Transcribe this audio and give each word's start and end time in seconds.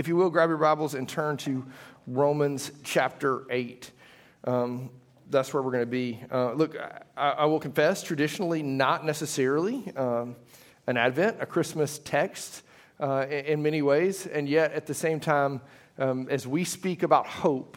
if 0.00 0.08
you 0.08 0.16
will, 0.16 0.30
grab 0.30 0.48
your 0.48 0.56
Bibles 0.56 0.94
and 0.94 1.06
turn 1.06 1.36
to 1.36 1.62
Romans 2.06 2.72
chapter 2.82 3.44
8. 3.50 3.90
Um, 4.44 4.88
that's 5.28 5.52
where 5.52 5.62
we're 5.62 5.72
going 5.72 5.82
to 5.82 5.90
be. 5.90 6.18
Uh, 6.32 6.54
look, 6.54 6.74
I, 7.18 7.28
I, 7.32 7.44
will 7.44 7.60
confess, 7.60 8.02
traditionally, 8.02 8.62
not 8.62 9.04
necessarily 9.04 9.92
um, 9.96 10.36
an 10.86 10.96
Advent, 10.96 11.36
a 11.40 11.44
Christmas 11.44 11.98
text 12.02 12.62
uh, 12.98 13.26
in, 13.28 13.62
many 13.62 13.82
ways, 13.82 14.26
and 14.26 14.48
yet 14.48 14.72
at 14.72 14.86
the 14.86 14.94
same 14.94 15.20
time, 15.20 15.60
um, 15.98 16.28
as 16.30 16.46
we 16.46 16.64
speak 16.64 17.02
about 17.02 17.26
hope, 17.26 17.76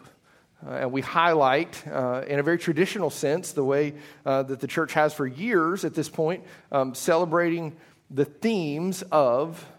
uh, 0.66 0.76
and 0.76 0.94
we 0.94 1.02
highlight, 1.02 1.86
uh, 1.92 2.24
in 2.26 2.40
a 2.40 2.44
very 2.44 2.58
traditional 2.58 3.10
sense, 3.10 3.52
the 3.52 3.66
way 3.66 3.96
uh, 4.26 4.44
that 4.44 4.62
the 4.62 4.68
church 4.68 4.94
has 4.94 5.14
for 5.14 5.28
years 5.28 5.84
at 5.84 5.94
this 5.94 6.08
point, 6.08 6.46
um, 6.71 6.96
celebrating 6.96 7.76
the 8.10 8.24
themes 8.24 9.04
of 9.12 9.70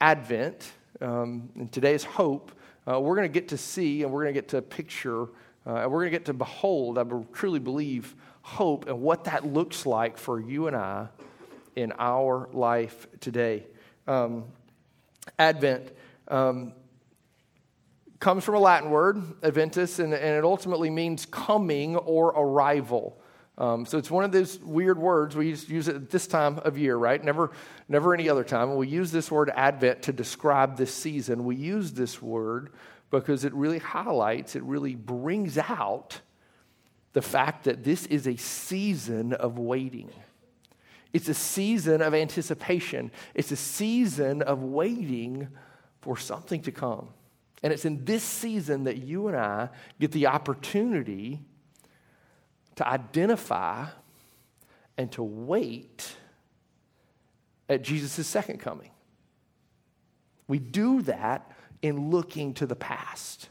Advent 0.00 0.70
um, 1.02 1.50
and 1.56 1.70
today's 1.72 2.04
hope. 2.04 2.52
Uh, 2.86 3.00
we're 3.00 3.16
going 3.16 3.28
to 3.28 3.32
get 3.32 3.48
to 3.48 3.58
see 3.58 4.02
and 4.02 4.12
we're 4.12 4.22
going 4.22 4.34
to 4.34 4.40
get 4.40 4.48
to 4.48 4.62
picture 4.62 5.24
uh, 5.66 5.76
and 5.76 5.92
we're 5.92 6.00
going 6.00 6.12
to 6.12 6.18
get 6.18 6.24
to 6.26 6.32
behold, 6.32 6.98
I 6.98 7.04
truly 7.32 7.60
believe, 7.60 8.14
hope 8.42 8.88
and 8.88 9.00
what 9.00 9.24
that 9.24 9.46
looks 9.46 9.86
like 9.86 10.18
for 10.18 10.40
you 10.40 10.66
and 10.66 10.76
I 10.76 11.08
in 11.76 11.92
our 11.98 12.48
life 12.52 13.06
today. 13.20 13.66
Um, 14.06 14.44
Advent 15.38 15.92
um, 16.28 16.72
comes 18.18 18.44
from 18.44 18.56
a 18.56 18.58
Latin 18.58 18.90
word, 18.90 19.22
adventus, 19.42 19.98
and, 19.98 20.12
and, 20.12 20.36
it 20.36 20.44
ultimately 20.44 20.90
means 20.90 21.26
coming 21.26 21.96
or 21.96 22.28
arrival. 22.28 23.21
Um, 23.58 23.84
so 23.84 23.98
it's 23.98 24.10
one 24.10 24.24
of 24.24 24.32
those 24.32 24.58
weird 24.60 24.98
words. 24.98 25.36
We 25.36 25.48
use 25.48 25.88
it 25.88 25.96
at 25.96 26.10
this 26.10 26.26
time 26.26 26.58
of 26.60 26.78
year, 26.78 26.96
right? 26.96 27.22
Never, 27.22 27.50
never 27.88 28.14
any 28.14 28.28
other 28.28 28.44
time. 28.44 28.74
we 28.76 28.88
use 28.88 29.12
this 29.12 29.30
word 29.30 29.50
Advent 29.54 30.02
to 30.02 30.12
describe 30.12 30.76
this 30.76 30.94
season. 30.94 31.44
We 31.44 31.56
use 31.56 31.92
this 31.92 32.22
word 32.22 32.72
because 33.10 33.44
it 33.44 33.52
really 33.52 33.78
highlights, 33.78 34.56
it 34.56 34.62
really 34.62 34.94
brings 34.94 35.58
out 35.58 36.20
the 37.12 37.20
fact 37.20 37.64
that 37.64 37.84
this 37.84 38.06
is 38.06 38.26
a 38.26 38.36
season 38.36 39.34
of 39.34 39.58
waiting. 39.58 40.10
It's 41.12 41.28
a 41.28 41.34
season 41.34 42.00
of 42.00 42.14
anticipation. 42.14 43.10
It's 43.34 43.52
a 43.52 43.56
season 43.56 44.40
of 44.40 44.62
waiting 44.62 45.48
for 46.00 46.16
something 46.16 46.62
to 46.62 46.72
come. 46.72 47.08
And 47.62 47.70
it's 47.70 47.84
in 47.84 48.04
this 48.06 48.22
season 48.22 48.84
that 48.84 48.96
you 48.96 49.28
and 49.28 49.36
I 49.36 49.68
get 50.00 50.12
the 50.12 50.28
opportunity 50.28 51.40
to 52.76 52.86
identify 52.86 53.86
and 54.96 55.10
to 55.12 55.22
wait 55.22 56.16
at 57.68 57.82
Jesus' 57.82 58.26
second 58.26 58.58
coming. 58.58 58.90
We 60.48 60.58
do 60.58 61.02
that 61.02 61.50
in 61.80 62.10
looking 62.10 62.54
to 62.54 62.66
the 62.66 62.76
past 62.76 63.48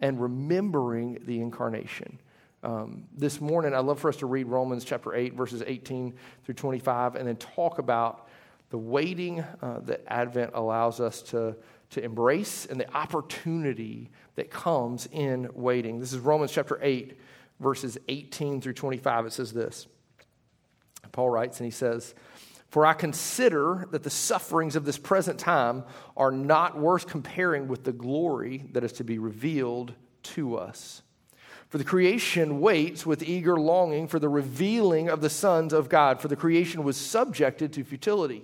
and 0.00 0.20
remembering 0.20 1.18
the 1.26 1.40
incarnation. 1.40 2.18
Um, 2.64 3.04
this 3.16 3.40
morning, 3.40 3.74
I'd 3.74 3.80
love 3.80 3.98
for 3.98 4.08
us 4.08 4.16
to 4.18 4.26
read 4.26 4.46
Romans 4.46 4.84
chapter 4.84 5.14
8, 5.14 5.34
verses 5.34 5.62
18 5.66 6.14
through 6.44 6.54
25, 6.54 7.16
and 7.16 7.26
then 7.26 7.36
talk 7.36 7.78
about 7.78 8.28
the 8.70 8.78
waiting 8.78 9.40
uh, 9.40 9.80
that 9.80 10.02
Advent 10.06 10.52
allows 10.54 11.00
us 11.00 11.22
to, 11.22 11.56
to 11.90 12.02
embrace 12.02 12.66
and 12.66 12.80
the 12.80 12.92
opportunity 12.94 14.10
that 14.36 14.50
comes 14.50 15.08
in 15.12 15.48
waiting. 15.54 16.00
This 16.00 16.12
is 16.12 16.20
Romans 16.20 16.52
chapter 16.52 16.78
8, 16.80 17.18
verses 17.62 17.96
18 18.08 18.60
through 18.60 18.74
25. 18.74 19.26
It 19.26 19.32
says 19.32 19.52
this 19.52 19.86
Paul 21.12 21.30
writes, 21.30 21.60
and 21.60 21.66
he 21.66 21.70
says, 21.70 22.14
for 22.72 22.86
I 22.86 22.94
consider 22.94 23.86
that 23.90 24.02
the 24.02 24.08
sufferings 24.08 24.76
of 24.76 24.86
this 24.86 24.96
present 24.96 25.38
time 25.38 25.84
are 26.16 26.32
not 26.32 26.78
worth 26.78 27.06
comparing 27.06 27.68
with 27.68 27.84
the 27.84 27.92
glory 27.92 28.64
that 28.72 28.82
is 28.82 28.92
to 28.92 29.04
be 29.04 29.18
revealed 29.18 29.92
to 30.22 30.56
us. 30.56 31.02
For 31.68 31.76
the 31.76 31.84
creation 31.84 32.60
waits 32.60 33.04
with 33.04 33.22
eager 33.22 33.60
longing 33.60 34.08
for 34.08 34.18
the 34.18 34.30
revealing 34.30 35.10
of 35.10 35.20
the 35.20 35.28
sons 35.28 35.74
of 35.74 35.90
God. 35.90 36.18
For 36.18 36.28
the 36.28 36.36
creation 36.36 36.82
was 36.82 36.96
subjected 36.96 37.74
to 37.74 37.84
futility, 37.84 38.42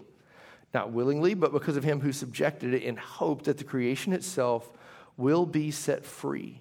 not 0.74 0.92
willingly, 0.92 1.32
but 1.32 1.50
because 1.50 1.78
of 1.78 1.84
him 1.84 2.00
who 2.00 2.12
subjected 2.12 2.74
it, 2.74 2.82
in 2.82 2.98
hope 2.98 3.44
that 3.44 3.56
the 3.56 3.64
creation 3.64 4.12
itself 4.12 4.70
will 5.16 5.46
be 5.46 5.70
set 5.70 6.04
free 6.04 6.60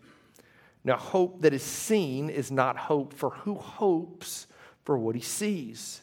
Now, 0.83 0.97
hope 0.97 1.41
that 1.41 1.53
is 1.53 1.63
seen 1.63 2.29
is 2.29 2.51
not 2.51 2.75
hope, 2.75 3.13
for 3.13 3.29
who 3.29 3.55
hopes 3.55 4.47
for 4.83 4.97
what 4.97 5.15
he 5.15 5.21
sees? 5.21 6.01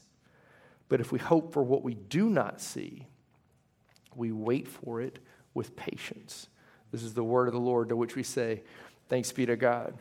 But 0.88 1.00
if 1.00 1.10
we 1.12 1.18
hope 1.18 1.52
for 1.52 1.62
what 1.62 1.82
we 1.82 1.94
do 1.94 2.30
not 2.30 2.60
see, 2.60 3.06
we 4.14 4.32
wait 4.32 4.68
for 4.68 5.00
it 5.00 5.18
with 5.54 5.76
patience. 5.76 6.48
This 6.92 7.02
is 7.02 7.14
the 7.14 7.24
word 7.24 7.48
of 7.48 7.54
the 7.54 7.60
Lord 7.60 7.88
to 7.90 7.96
which 7.96 8.16
we 8.16 8.22
say, 8.22 8.62
Thanks 9.08 9.32
be 9.32 9.46
to 9.46 9.56
God. 9.56 9.94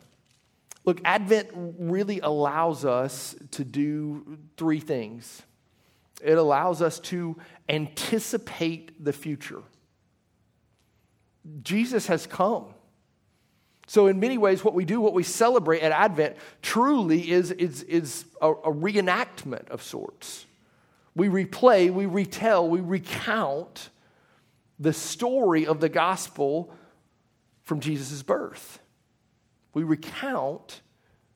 Look, 0.85 1.01
Advent 1.03 1.49
really 1.53 2.19
allows 2.19 2.85
us 2.85 3.35
to 3.51 3.63
do 3.63 4.37
three 4.57 4.79
things 4.79 5.41
it 6.23 6.37
allows 6.37 6.81
us 6.81 6.99
to 6.99 7.37
anticipate 7.69 9.03
the 9.03 9.13
future. 9.13 9.61
Jesus 11.61 12.07
has 12.07 12.25
come. 12.25 12.73
So, 13.89 14.07
in 14.07 14.19
many 14.19 14.37
ways, 14.37 14.63
what 14.63 14.73
we 14.73 14.83
do, 14.83 14.99
what 14.99 15.13
we 15.13 15.23
celebrate 15.23 15.81
at 15.81 15.93
Advent, 15.93 16.35
truly 16.61 17.31
is, 17.31 17.51
is, 17.51 17.83
is 17.83 18.25
a, 18.41 18.51
a 18.51 18.73
reenactment 18.73 19.69
of 19.69 19.81
sorts. 19.81 20.45
We 21.15 21.29
replay, 21.29 21.91
we 21.91 22.05
retell, 22.05 22.67
we 22.69 22.81
recount 22.81 23.89
the 24.77 24.93
story 24.93 25.65
of 25.65 25.79
the 25.79 25.89
gospel 25.89 26.71
from 27.63 27.79
Jesus' 27.79 28.21
birth. 28.23 28.79
We 29.73 29.83
recount, 29.83 30.81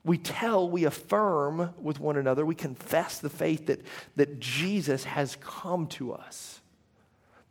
we 0.03 0.17
tell, 0.17 0.69
we 0.69 0.83
affirm 0.83 1.73
with 1.81 1.99
one 1.99 2.17
another, 2.17 2.45
we 2.45 2.55
confess 2.55 3.19
the 3.19 3.29
faith 3.29 3.67
that, 3.67 3.81
that 4.17 4.39
Jesus 4.39 5.03
has 5.03 5.37
come 5.41 5.87
to 5.87 6.13
us. 6.13 6.60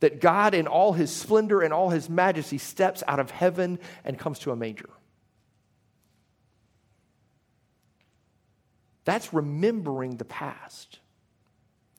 That 0.00 0.20
God, 0.20 0.54
in 0.54 0.66
all 0.66 0.94
his 0.94 1.14
splendor 1.14 1.60
and 1.60 1.72
all 1.72 1.90
his 1.90 2.08
majesty, 2.08 2.58
steps 2.58 3.02
out 3.06 3.20
of 3.20 3.30
heaven 3.30 3.78
and 4.04 4.18
comes 4.18 4.38
to 4.40 4.50
a 4.50 4.56
manger. 4.56 4.88
That's 9.04 9.32
remembering 9.32 10.16
the 10.16 10.24
past 10.24 10.98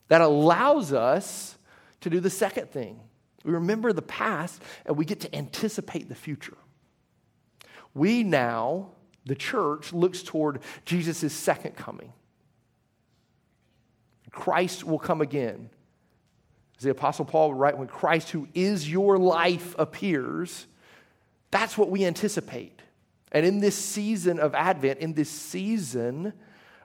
that 0.08 0.22
allows 0.22 0.92
us 0.94 1.58
to 2.02 2.10
do 2.10 2.20
the 2.20 2.30
second 2.30 2.70
thing. 2.70 3.00
We 3.44 3.54
remember 3.54 3.94
the 3.94 4.02
past 4.02 4.62
and 4.86 4.98
we 4.98 5.06
get 5.06 5.22
to 5.22 5.36
anticipate 5.36 6.10
the 6.10 6.16
future. 6.16 6.58
We 7.94 8.24
now, 8.24 8.90
the 9.26 9.36
church, 9.36 9.94
looks 9.94 10.24
toward 10.24 10.62
Jesus' 10.86 11.34
second 11.34 11.76
coming. 11.76 12.14
Christ 14.32 14.84
will 14.86 15.00
come 15.00 15.22
again. 15.22 15.70
As 16.81 16.86
the 16.86 16.90
Apostle 16.90 17.25
Paul 17.25 17.50
would 17.50 17.59
write, 17.59 17.78
when 17.78 17.88
Christ, 17.88 18.31
who 18.31 18.47
is 18.56 18.90
your 18.90 19.19
life, 19.19 19.75
appears, 19.78 20.66
that's 21.52 21.78
what 21.78 21.92
we 21.92 22.03
anticipate. 22.06 22.82
And 23.32 23.46
in 23.46 23.59
this 23.59 23.76
season 23.76 24.40
of 24.40 24.56
Advent, 24.56 24.97
in 24.97 25.14
this 25.14 25.29
season, 25.29 26.34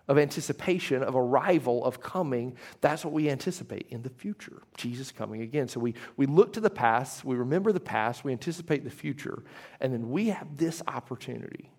of 0.06 0.18
anticipation 0.18 1.02
of 1.02 1.16
arrival 1.16 1.84
of 1.84 2.00
coming 2.00 2.54
that's 2.80 3.04
what 3.04 3.12
we 3.12 3.28
anticipate 3.28 3.88
in 3.90 4.02
the 4.02 4.08
future 4.08 4.62
jesus 4.76 5.10
coming 5.10 5.42
again. 5.42 5.66
So 5.66 5.80
we, 5.80 5.94
we 6.16 6.26
look 6.26 6.52
to 6.52 6.60
the 6.60 6.70
past 6.70 7.24
we 7.24 7.34
remember 7.34 7.72
the 7.72 7.80
past 7.80 8.22
we 8.22 8.30
anticipate 8.30 8.84
the 8.84 8.90
future 8.90 9.42
and 9.80 9.92
then 9.92 10.08
we 10.08 10.28
have 10.28 10.58
this 10.58 10.80
opportunity. 10.86 11.72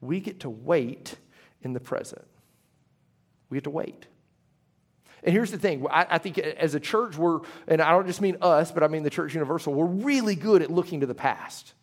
We 0.00 0.18
get 0.18 0.40
to 0.40 0.50
wait 0.50 1.18
in 1.62 1.72
the 1.72 1.78
present. 1.78 2.26
We 3.48 3.58
get 3.58 3.64
to 3.64 3.70
wait 3.70 4.08
and 5.26 5.34
here's 5.34 5.50
the 5.50 5.58
thing 5.58 5.86
I, 5.90 6.06
I 6.10 6.18
think 6.18 6.38
as 6.38 6.74
a 6.74 6.80
church 6.80 7.18
we're 7.18 7.40
and 7.68 7.82
i 7.82 7.90
don't 7.90 8.06
just 8.06 8.22
mean 8.22 8.38
us 8.40 8.72
but 8.72 8.82
i 8.82 8.88
mean 8.88 9.02
the 9.02 9.10
church 9.10 9.34
universal 9.34 9.74
we're 9.74 9.84
really 9.84 10.36
good 10.36 10.62
at 10.62 10.70
looking 10.70 11.00
to 11.00 11.06
the 11.06 11.14
past 11.14 11.74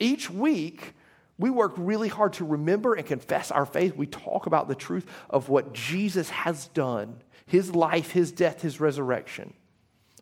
each 0.00 0.28
week 0.28 0.94
we 1.38 1.50
work 1.50 1.72
really 1.76 2.08
hard 2.08 2.34
to 2.34 2.44
remember 2.44 2.94
and 2.94 3.04
confess 3.04 3.50
our 3.50 3.66
faith. 3.66 3.96
We 3.96 4.06
talk 4.06 4.46
about 4.46 4.68
the 4.68 4.76
truth 4.76 5.06
of 5.28 5.48
what 5.48 5.72
Jesus 5.72 6.30
has 6.30 6.68
done 6.68 7.16
his 7.46 7.74
life, 7.74 8.12
his 8.12 8.30
death, 8.30 8.62
his 8.62 8.80
resurrection. 8.80 9.52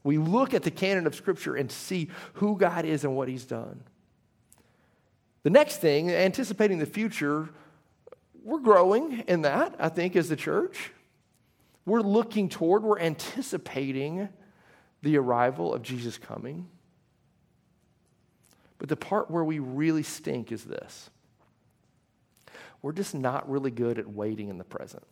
We 0.03 0.17
look 0.17 0.55
at 0.55 0.63
the 0.63 0.71
canon 0.71 1.07
of 1.07 1.15
Scripture 1.15 1.55
and 1.55 1.71
see 1.71 2.09
who 2.35 2.57
God 2.57 2.87
is 2.87 3.05
and 3.05 3.15
what 3.15 3.29
he's 3.29 3.45
done. 3.45 3.83
The 5.43 5.51
next 5.51 5.77
thing, 5.77 6.11
anticipating 6.11 6.79
the 6.79 6.87
future, 6.87 7.51
we're 8.43 8.61
growing 8.61 9.21
in 9.29 9.43
that, 9.43 9.77
I 9.79 9.91
think, 9.91 10.17
as 10.17 10.29
the 10.29 10.37
church. 10.37 10.93
We're 11.87 12.01
looking 12.01 12.49
toward, 12.49 12.83
we're 12.83 13.01
anticipating 13.01 14.29
the 15.03 15.17
arrival 15.17 15.75
of 15.75 15.83
Jesus 15.83 16.19
coming. 16.19 16.69
But 18.79 18.89
the 18.89 18.97
part 18.97 19.31
where 19.31 19.45
we 19.45 19.59
really 19.59 20.03
stink 20.03 20.53
is 20.53 20.65
this 20.65 21.11
we're 22.83 22.93
just 22.93 23.15
not 23.15 23.49
really 23.51 23.71
good 23.71 23.99
at 23.99 24.09
waiting 24.09 24.49
in 24.49 24.57
the 24.57 24.65
present. 24.65 25.03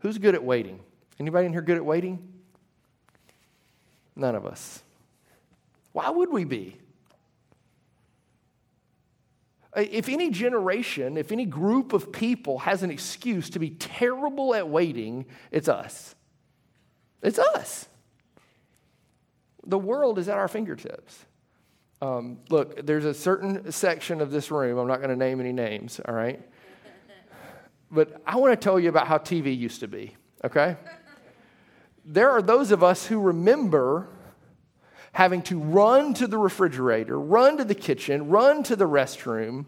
Who's 0.00 0.18
good 0.18 0.34
at 0.34 0.44
waiting? 0.44 0.80
Anybody 1.18 1.46
in 1.46 1.52
here 1.52 1.62
good 1.62 1.78
at 1.78 1.84
waiting? 1.84 2.34
None 4.14 4.34
of 4.34 4.44
us. 4.44 4.82
Why 5.92 6.10
would 6.10 6.30
we 6.30 6.44
be? 6.44 6.76
If 9.76 10.08
any 10.08 10.30
generation, 10.30 11.16
if 11.16 11.32
any 11.32 11.46
group 11.46 11.92
of 11.92 12.12
people 12.12 12.60
has 12.60 12.82
an 12.82 12.90
excuse 12.90 13.50
to 13.50 13.58
be 13.58 13.70
terrible 13.70 14.54
at 14.54 14.68
waiting, 14.68 15.26
it's 15.50 15.68
us. 15.68 16.14
It's 17.22 17.38
us. 17.38 17.88
The 19.66 19.78
world 19.78 20.18
is 20.18 20.28
at 20.28 20.36
our 20.36 20.48
fingertips. 20.48 21.24
Um, 22.00 22.38
look, 22.50 22.84
there's 22.84 23.04
a 23.04 23.14
certain 23.14 23.72
section 23.72 24.20
of 24.20 24.30
this 24.30 24.50
room, 24.50 24.78
I'm 24.78 24.86
not 24.86 24.98
going 24.98 25.10
to 25.10 25.16
name 25.16 25.40
any 25.40 25.52
names, 25.52 26.00
all 26.06 26.14
right? 26.14 26.40
But 27.90 28.20
I 28.26 28.36
want 28.36 28.52
to 28.52 28.62
tell 28.62 28.78
you 28.78 28.88
about 28.88 29.06
how 29.06 29.18
TV 29.18 29.56
used 29.56 29.80
to 29.80 29.88
be, 29.88 30.14
okay? 30.44 30.76
There 32.04 32.30
are 32.30 32.42
those 32.42 32.72
of 32.72 32.82
us 32.82 33.06
who 33.06 33.20
remember 33.20 34.08
having 35.14 35.42
to 35.42 35.58
run 35.58 36.12
to 36.12 36.26
the 36.26 36.36
refrigerator, 36.36 37.18
run 37.18 37.56
to 37.56 37.64
the 37.64 37.74
kitchen, 37.74 38.28
run 38.28 38.64
to 38.64 38.74
the 38.74 38.86
restroom, 38.86 39.64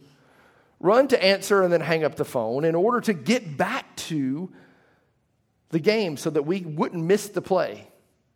run 0.81 1.06
to 1.06 1.25
answer 1.25 1.62
and 1.62 1.72
then 1.72 1.81
hang 1.81 2.02
up 2.02 2.16
the 2.16 2.25
phone 2.25 2.64
in 2.64 2.75
order 2.75 3.00
to 3.00 3.14
get 3.14 3.56
back 3.56 3.94
to 3.94 4.52
the 5.70 5.78
game 5.78 6.16
so 6.16 6.31
that 6.31 6.43
we 6.43 6.60
wouldn't 6.62 7.04
miss 7.04 7.28
the 7.28 7.40
play. 7.40 7.88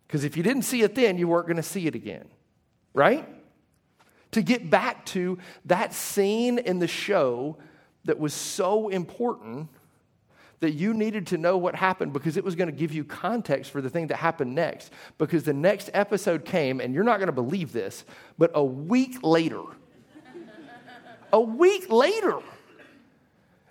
Because 0.07 0.23
if 0.23 0.37
you 0.37 0.43
didn't 0.43 0.63
see 0.63 0.83
it 0.83 0.95
then, 0.95 1.17
you 1.17 1.27
weren't 1.27 1.47
going 1.47 1.57
to 1.57 1.63
see 1.63 1.85
it 1.85 1.95
again, 1.95 2.29
right? 2.93 3.27
To 4.31 4.41
get 4.41 4.69
back 4.69 5.05
to 5.07 5.37
that 5.65 5.93
scene 5.93 6.59
in 6.59 6.79
the 6.79 6.87
show 6.87 7.57
that 8.05 8.19
was 8.19 8.33
so 8.33 8.87
important 8.87 9.67
that 10.61 10.71
you 10.71 10.93
needed 10.93 11.27
to 11.27 11.37
know 11.37 11.57
what 11.57 11.75
happened 11.75 12.13
because 12.13 12.37
it 12.37 12.43
was 12.43 12.55
going 12.55 12.69
to 12.69 12.75
give 12.75 12.93
you 12.93 13.03
context 13.03 13.71
for 13.71 13.81
the 13.81 13.89
thing 13.89 14.07
that 14.07 14.17
happened 14.17 14.55
next. 14.55 14.93
Because 15.17 15.43
the 15.43 15.53
next 15.53 15.89
episode 15.93 16.45
came, 16.45 16.79
and 16.79 16.93
you're 16.93 17.03
not 17.03 17.17
going 17.17 17.27
to 17.27 17.33
believe 17.33 17.73
this, 17.73 18.05
but 18.37 18.51
a 18.53 18.63
week 18.63 19.17
later, 19.23 19.63
a 21.33 21.41
week 21.41 21.89
later, 21.91 22.39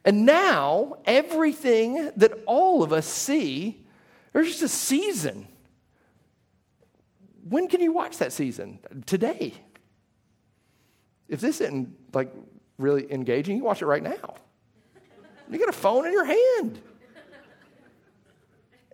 and 0.04 0.26
now 0.26 0.96
everything 1.04 2.10
that 2.16 2.32
all 2.46 2.82
of 2.82 2.92
us 2.92 3.06
see, 3.06 3.86
there's 4.32 4.48
just 4.48 4.62
a 4.62 4.68
season. 4.68 5.46
When 7.48 7.68
can 7.68 7.80
you 7.80 7.92
watch 7.92 8.18
that 8.18 8.32
season? 8.32 8.80
Today. 9.06 9.54
If 11.28 11.40
this 11.40 11.60
isn't 11.60 11.94
like 12.12 12.32
really 12.78 13.12
engaging, 13.12 13.56
you 13.56 13.62
watch 13.62 13.80
it 13.80 13.86
right 13.86 14.02
now. 14.02 14.34
You 15.50 15.58
got 15.58 15.68
a 15.68 15.72
phone 15.72 16.06
in 16.06 16.12
your 16.12 16.24
hand. 16.24 16.80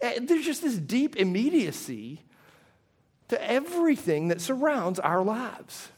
And 0.03 0.29
there's 0.29 0.45
just 0.45 0.63
this 0.63 0.77
deep 0.77 1.17
immediacy 1.17 2.23
to 3.29 3.51
everything 3.51 4.29
that 4.29 4.41
surrounds 4.41 4.99
our 4.99 5.23
lives. 5.23 5.89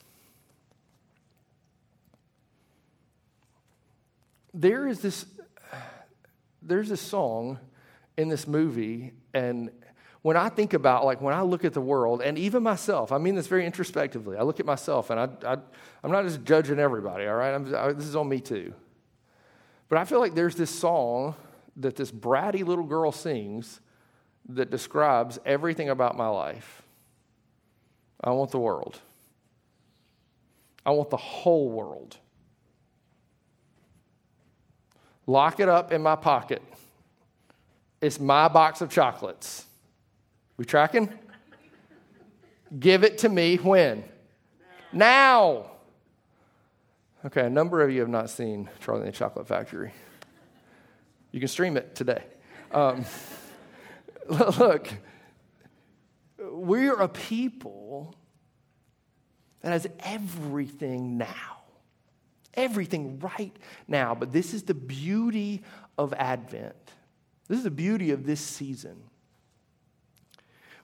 There 4.54 4.88
is 4.88 5.00
this 5.00 5.26
there's 6.62 6.88
this 6.88 7.00
song 7.00 7.58
in 8.16 8.28
this 8.28 8.46
movie 8.46 9.12
and 9.32 9.70
when 10.22 10.36
I 10.36 10.48
think 10.48 10.74
about, 10.74 11.04
like, 11.04 11.20
when 11.20 11.32
I 11.32 11.42
look 11.42 11.64
at 11.64 11.72
the 11.72 11.80
world, 11.80 12.22
and 12.22 12.36
even 12.38 12.62
myself, 12.62 13.12
I 13.12 13.18
mean 13.18 13.34
this 13.34 13.46
very 13.46 13.64
introspectively. 13.64 14.36
I 14.36 14.42
look 14.42 14.58
at 14.60 14.66
myself, 14.66 15.10
and 15.10 15.20
I, 15.20 15.28
I, 15.46 15.52
am 16.04 16.10
not 16.10 16.24
just 16.24 16.44
judging 16.44 16.78
everybody, 16.78 17.26
all 17.26 17.36
right? 17.36 17.54
I, 17.54 17.92
this 17.92 18.04
is 18.04 18.16
on 18.16 18.28
me 18.28 18.40
too. 18.40 18.74
But 19.88 19.98
I 19.98 20.04
feel 20.04 20.20
like 20.20 20.34
there's 20.34 20.54
this 20.54 20.70
song 20.70 21.34
that 21.76 21.96
this 21.96 22.10
bratty 22.10 22.64
little 22.64 22.84
girl 22.84 23.12
sings 23.12 23.80
that 24.48 24.70
describes 24.70 25.38
everything 25.46 25.88
about 25.88 26.16
my 26.16 26.28
life. 26.28 26.82
I 28.22 28.30
want 28.30 28.50
the 28.50 28.58
world. 28.58 28.98
I 30.84 30.90
want 30.90 31.10
the 31.10 31.16
whole 31.16 31.70
world. 31.70 32.16
Lock 35.26 35.60
it 35.60 35.68
up 35.68 35.92
in 35.92 36.02
my 36.02 36.16
pocket. 36.16 36.62
It's 38.00 38.18
my 38.18 38.48
box 38.48 38.80
of 38.80 38.90
chocolates. 38.90 39.66
We 40.56 40.64
tracking? 40.64 41.12
Give 42.78 43.04
it 43.04 43.18
to 43.18 43.28
me 43.28 43.56
when? 43.56 44.04
Now. 44.92 45.70
Okay, 47.28 47.44
a 47.44 47.50
number 47.50 47.82
of 47.82 47.90
you 47.90 48.00
have 48.00 48.08
not 48.08 48.30
seen 48.30 48.70
Charlie 48.80 49.02
and 49.02 49.08
the 49.08 49.12
Chocolate 49.12 49.46
Factory. 49.46 49.92
You 51.30 51.40
can 51.40 51.48
stream 51.50 51.76
it 51.76 51.94
today. 51.94 52.24
Um, 52.72 53.04
look, 54.58 54.88
we're 56.38 56.94
a 56.94 57.06
people 57.06 58.14
that 59.60 59.72
has 59.72 59.86
everything 60.00 61.18
now. 61.18 61.64
Everything 62.54 63.18
right 63.18 63.54
now. 63.86 64.14
But 64.14 64.32
this 64.32 64.54
is 64.54 64.62
the 64.62 64.72
beauty 64.72 65.64
of 65.98 66.14
Advent. 66.14 66.76
This 67.46 67.58
is 67.58 67.64
the 67.64 67.70
beauty 67.70 68.10
of 68.10 68.24
this 68.24 68.40
season. 68.40 69.02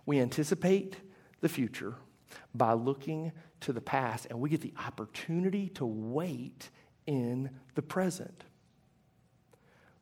We 0.04 0.20
anticipate 0.20 0.96
the 1.40 1.48
future 1.48 1.94
by 2.54 2.72
looking 2.72 3.32
to 3.60 3.72
the 3.72 3.80
past, 3.80 4.26
and 4.30 4.40
we 4.40 4.50
get 4.50 4.60
the 4.60 4.74
opportunity 4.78 5.68
to 5.70 5.86
wait 5.86 6.70
in 7.06 7.50
the 7.74 7.82
present. 7.82 8.44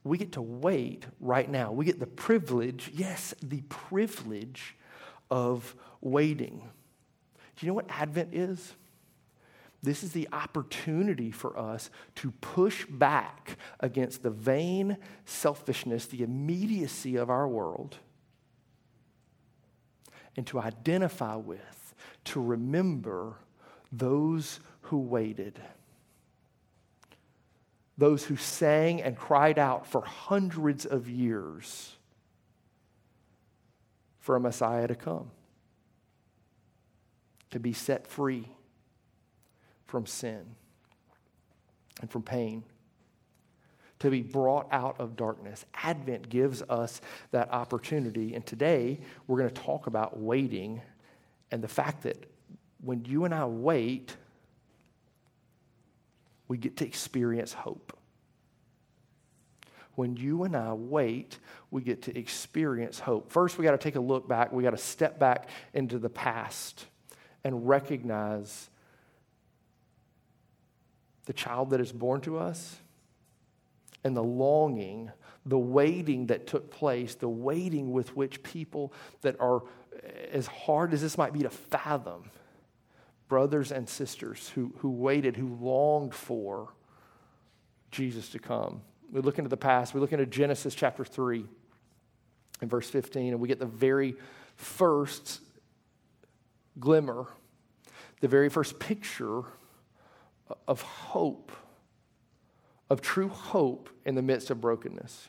We 0.05 0.19
get 0.19 0.33
to 0.33 0.43
wait 0.43 1.07
right 1.21 1.49
now. 1.49 1.71
We 1.73 1.85
get 1.85 2.01
the 2.01 2.07
privilege, 2.07 2.91
yes, 2.93 3.35
the 3.43 3.63
privilege 3.69 4.77
of 5.31 5.77
waiting. 6.01 6.69
Do 7.57 7.67
you 7.67 7.71
know 7.71 7.75
what 7.75 7.87
Advent 7.89 8.35
is? 8.35 8.75
This 9.83 10.05
is 10.05 10.13
the 10.13 10.29
opportunity 10.33 11.33
for 11.33 11.59
us 11.59 11.91
to 12.17 12.31
push 12.41 12.87
back 12.87 13.59
against 13.81 14.23
the 14.23 14.31
vain 14.31 14.97
selfishness, 15.25 16.07
the 16.07 16.23
immediacy 16.23 17.17
of 17.17 17.31
our 17.31 17.49
world, 17.49 17.97
and 20.37 20.47
to 20.47 20.61
identify 20.61 21.35
with, 21.35 21.82
to 22.25 22.41
remember 22.41 23.37
those 23.91 24.61
who 24.83 24.99
waited 24.99 25.61
those 27.99 28.25
who 28.25 28.37
sang 28.37 29.03
and 29.03 29.17
cried 29.17 29.59
out 29.59 29.87
for 29.87 30.01
hundreds 30.03 30.87
of 30.87 31.09
years 31.09 31.97
for 34.19 34.37
a 34.37 34.41
Messiah 34.41 34.89
to 34.89 34.95
come, 34.95 35.31
to 37.51 37.61
be 37.61 37.73
set 37.73 38.07
free 38.07 38.49
from 39.87 40.07
sin 40.07 40.45
and 42.01 42.11
from 42.11 42.23
pain, 42.23 42.65
to 43.99 44.11
be 44.11 44.23
brought 44.23 44.67
out 44.73 44.99
of 44.99 45.17
darkness. 45.17 45.65
Advent 45.75 46.29
gives 46.29 46.63
us 46.63 47.01
that 47.31 47.53
opportunity. 47.53 48.35
And 48.35 48.45
today 48.45 49.01
we're 49.27 49.39
going 49.39 49.51
to 49.51 49.63
talk 49.63 49.87
about 49.87 50.19
waiting 50.19 50.81
and 51.53 51.63
the 51.63 51.69
fact 51.69 52.03
that 52.03 52.27
when 52.81 53.05
you 53.05 53.25
and 53.25 53.33
I 53.33 53.45
wait, 53.45 54.17
we 56.49 56.57
get 56.57 56.79
to 56.79 56.87
experience 56.87 57.53
hope. 57.53 57.97
When 59.95 60.17
you 60.17 60.45
and 60.45 60.57
I 60.57 60.73
wait, 60.73 61.39
we 61.71 61.83
get 61.83 62.03
to 62.03 62.19
experience 62.19 62.99
hope. 62.99 63.31
First, 63.31 63.59
we 63.59 63.65
got 63.65 63.73
to 63.73 63.79
take 63.79 63.97
a 63.97 64.01
look 64.01 64.27
back. 64.27 64.51
We 64.51 64.63
got 64.63 64.71
to 64.71 64.79
step 64.79 65.19
back 65.19 65.51
into 65.75 65.99
the 65.99 66.09
past 66.09 66.87
and 67.45 67.69
recognize 67.69 68.71
the 71.27 71.35
child 71.35 71.71
that 71.71 71.81
is 71.81 71.93
born 71.93 72.23
to 72.23 72.39
us 72.39 72.77
and 74.03 74.17
the 74.17 74.23
longing, 74.23 75.11
the 75.45 75.59
waiting 75.59 76.27
that 76.29 76.47
took 76.47 76.71
place, 76.71 77.15
the 77.15 77.29
waiting 77.29 77.93
with 77.93 78.17
which 78.17 78.43
people 78.43 78.93
that 79.21 79.39
are 79.39 79.63
as 80.33 80.47
hard 80.47 80.93
as 80.93 81.03
this 81.03 81.19
might 81.19 81.33
be 81.33 81.41
to 81.41 81.51
fathom 81.51 82.31
brothers 83.29 83.73
and 83.73 83.89
sisters 83.89 84.51
who, 84.55 84.75
who 84.79 84.91
waited, 84.91 85.37
who 85.37 85.57
longed 85.61 86.15
for 86.15 86.69
Jesus 87.91 88.29
to 88.29 88.39
come. 88.39 88.83
We 89.11 89.23
look 89.23 89.39
into 89.39 89.49
the 89.49 89.57
past, 89.57 89.95
we 89.95 90.01
look 90.01 90.13
into 90.13 90.27
Genesis 90.27 90.75
chapter 90.75 91.03
3 91.03 91.47
and 92.61 92.71
verse 92.71 92.91
15, 92.91 93.33
and 93.33 93.41
we 93.41 93.49
get 93.49 93.59
the 93.59 93.65
very 93.65 94.17
first 94.57 95.41
glimmer, 96.79 97.27
the 98.21 98.29
very 98.29 98.49
first 98.49 98.79
picture 98.79 99.43
of 100.69 100.83
hope, 100.83 101.53
of 102.91 103.01
true 103.01 103.29
hope 103.29 103.89
in 104.05 104.15
the 104.15 104.23
midst 104.23 104.51
of 104.51 104.61
brokenness. 104.61 105.29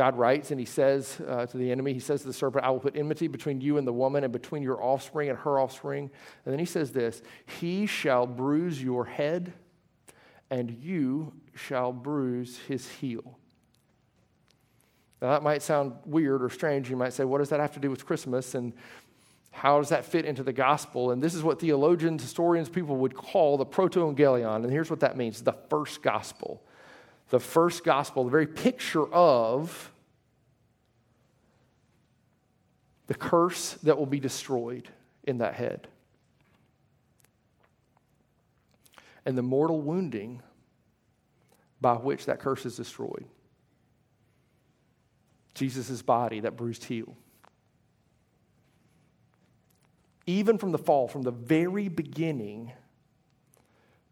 God 0.00 0.16
writes 0.16 0.50
and 0.50 0.58
he 0.58 0.64
says 0.64 1.20
uh, 1.28 1.44
to 1.44 1.58
the 1.58 1.70
enemy, 1.70 1.92
he 1.92 2.00
says 2.00 2.22
to 2.22 2.26
the 2.26 2.32
serpent, 2.32 2.64
I 2.64 2.70
will 2.70 2.80
put 2.80 2.96
enmity 2.96 3.28
between 3.28 3.60
you 3.60 3.76
and 3.76 3.86
the 3.86 3.92
woman 3.92 4.24
and 4.24 4.32
between 4.32 4.62
your 4.62 4.82
offspring 4.82 5.28
and 5.28 5.38
her 5.40 5.60
offspring. 5.60 6.10
And 6.46 6.52
then 6.52 6.58
he 6.58 6.64
says 6.64 6.90
this 6.90 7.20
He 7.60 7.84
shall 7.84 8.26
bruise 8.26 8.82
your 8.82 9.04
head, 9.04 9.52
and 10.50 10.70
you 10.70 11.34
shall 11.54 11.92
bruise 11.92 12.56
his 12.66 12.88
heel. 12.88 13.38
Now, 15.20 15.32
that 15.32 15.42
might 15.42 15.60
sound 15.60 15.92
weird 16.06 16.42
or 16.42 16.48
strange. 16.48 16.88
You 16.88 16.96
might 16.96 17.12
say, 17.12 17.24
What 17.24 17.36
does 17.36 17.50
that 17.50 17.60
have 17.60 17.74
to 17.74 17.80
do 17.80 17.90
with 17.90 18.06
Christmas? 18.06 18.54
And 18.54 18.72
how 19.50 19.80
does 19.80 19.90
that 19.90 20.06
fit 20.06 20.24
into 20.24 20.42
the 20.42 20.54
gospel? 20.54 21.10
And 21.10 21.22
this 21.22 21.34
is 21.34 21.42
what 21.42 21.60
theologians, 21.60 22.22
historians, 22.22 22.70
people 22.70 22.96
would 22.96 23.14
call 23.14 23.58
the 23.58 23.66
proto-evangelium. 23.66 24.64
And 24.64 24.72
here's 24.72 24.88
what 24.88 25.00
that 25.00 25.18
means 25.18 25.42
the 25.42 25.56
first 25.68 26.00
gospel. 26.00 26.62
The 27.30 27.40
first 27.40 27.84
gospel, 27.84 28.24
the 28.24 28.30
very 28.30 28.46
picture 28.46 29.06
of 29.06 29.92
the 33.06 33.14
curse 33.14 33.74
that 33.82 33.96
will 33.98 34.06
be 34.06 34.20
destroyed 34.20 34.88
in 35.24 35.38
that 35.38 35.54
head. 35.54 35.88
And 39.24 39.38
the 39.38 39.42
mortal 39.42 39.80
wounding 39.80 40.42
by 41.80 41.94
which 41.94 42.26
that 42.26 42.40
curse 42.40 42.66
is 42.66 42.76
destroyed. 42.76 43.24
Jesus' 45.54 46.02
body, 46.02 46.40
that 46.40 46.56
bruised 46.56 46.84
heel. 46.84 47.16
Even 50.26 50.58
from 50.58 50.72
the 50.72 50.78
fall, 50.78 51.08
from 51.08 51.22
the 51.22 51.30
very 51.30 51.88
beginning, 51.88 52.72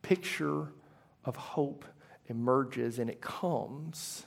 picture 0.03 0.69
of 1.25 1.37
hope 1.37 1.85
emerges 2.29 2.99
and 2.99 3.11
it 3.11 3.21
comes 3.21 4.25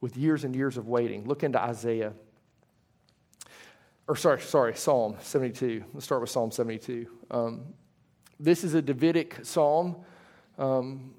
with 0.00 0.16
years 0.16 0.44
and 0.44 0.54
years 0.54 0.76
of 0.76 0.88
waiting. 0.88 1.26
Look 1.26 1.42
into 1.42 1.60
Isaiah. 1.60 2.12
Or 4.08 4.16
sorry, 4.16 4.40
sorry, 4.40 4.74
Psalm 4.74 5.16
72. 5.20 5.84
Let's 5.94 6.04
start 6.04 6.20
with 6.20 6.30
Psalm 6.30 6.50
72. 6.50 7.06
Um, 7.30 7.62
this 8.40 8.64
is 8.64 8.74
a 8.74 8.82
Davidic 8.82 9.44
psalm. 9.44 9.96
Um, 10.58 11.14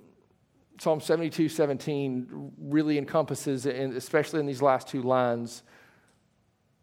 Psalm 0.79 0.99
72, 0.99 1.49
17 1.49 2.51
really 2.59 2.97
encompasses, 2.97 3.65
especially 3.65 4.39
in 4.39 4.45
these 4.45 4.61
last 4.61 4.87
two 4.87 5.01
lines, 5.01 5.63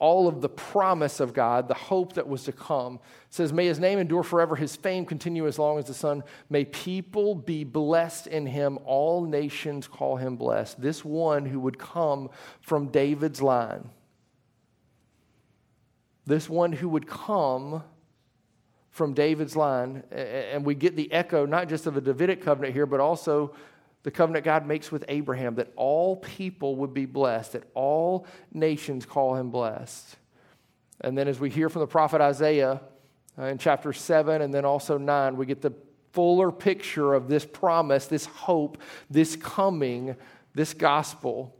all 0.00 0.26
of 0.26 0.40
the 0.40 0.48
promise 0.48 1.20
of 1.20 1.34
God, 1.34 1.68
the 1.68 1.74
hope 1.74 2.14
that 2.14 2.26
was 2.26 2.44
to 2.44 2.52
come. 2.52 2.94
It 2.94 3.34
says, 3.34 3.52
May 3.52 3.66
his 3.66 3.78
name 3.78 3.98
endure 3.98 4.22
forever, 4.22 4.56
his 4.56 4.74
fame 4.74 5.04
continue 5.04 5.46
as 5.46 5.58
long 5.58 5.78
as 5.78 5.84
the 5.84 5.94
sun. 5.94 6.24
May 6.48 6.64
people 6.64 7.34
be 7.34 7.64
blessed 7.64 8.26
in 8.26 8.46
him. 8.46 8.78
All 8.86 9.24
nations 9.24 9.86
call 9.86 10.16
him 10.16 10.36
blessed. 10.36 10.80
This 10.80 11.04
one 11.04 11.44
who 11.44 11.60
would 11.60 11.78
come 11.78 12.30
from 12.62 12.88
David's 12.88 13.42
line. 13.42 13.90
This 16.26 16.48
one 16.48 16.72
who 16.72 16.88
would 16.88 17.06
come 17.06 17.82
from 18.88 19.12
David's 19.12 19.54
line. 19.54 20.02
And 20.10 20.64
we 20.64 20.74
get 20.74 20.96
the 20.96 21.12
echo 21.12 21.44
not 21.44 21.68
just 21.68 21.86
of 21.86 21.98
a 21.98 22.00
Davidic 22.00 22.40
covenant 22.40 22.72
here, 22.72 22.86
but 22.86 23.00
also 23.00 23.54
the 24.02 24.10
covenant 24.10 24.44
God 24.44 24.66
makes 24.66 24.90
with 24.90 25.04
Abraham 25.08 25.56
that 25.56 25.72
all 25.76 26.16
people 26.16 26.76
would 26.76 26.94
be 26.94 27.04
blessed, 27.04 27.52
that 27.52 27.64
all 27.74 28.26
nations 28.52 29.04
call 29.04 29.34
him 29.34 29.50
blessed. 29.50 30.16
And 31.02 31.16
then, 31.16 31.28
as 31.28 31.38
we 31.38 31.50
hear 31.50 31.68
from 31.68 31.80
the 31.80 31.86
prophet 31.86 32.20
Isaiah 32.20 32.80
uh, 33.38 33.44
in 33.44 33.58
chapter 33.58 33.92
7 33.92 34.42
and 34.42 34.52
then 34.52 34.64
also 34.64 34.98
9, 34.98 35.36
we 35.36 35.46
get 35.46 35.62
the 35.62 35.74
fuller 36.12 36.50
picture 36.50 37.14
of 37.14 37.28
this 37.28 37.44
promise, 37.44 38.06
this 38.06 38.26
hope, 38.26 38.78
this 39.08 39.36
coming, 39.36 40.16
this 40.54 40.74
gospel. 40.74 41.54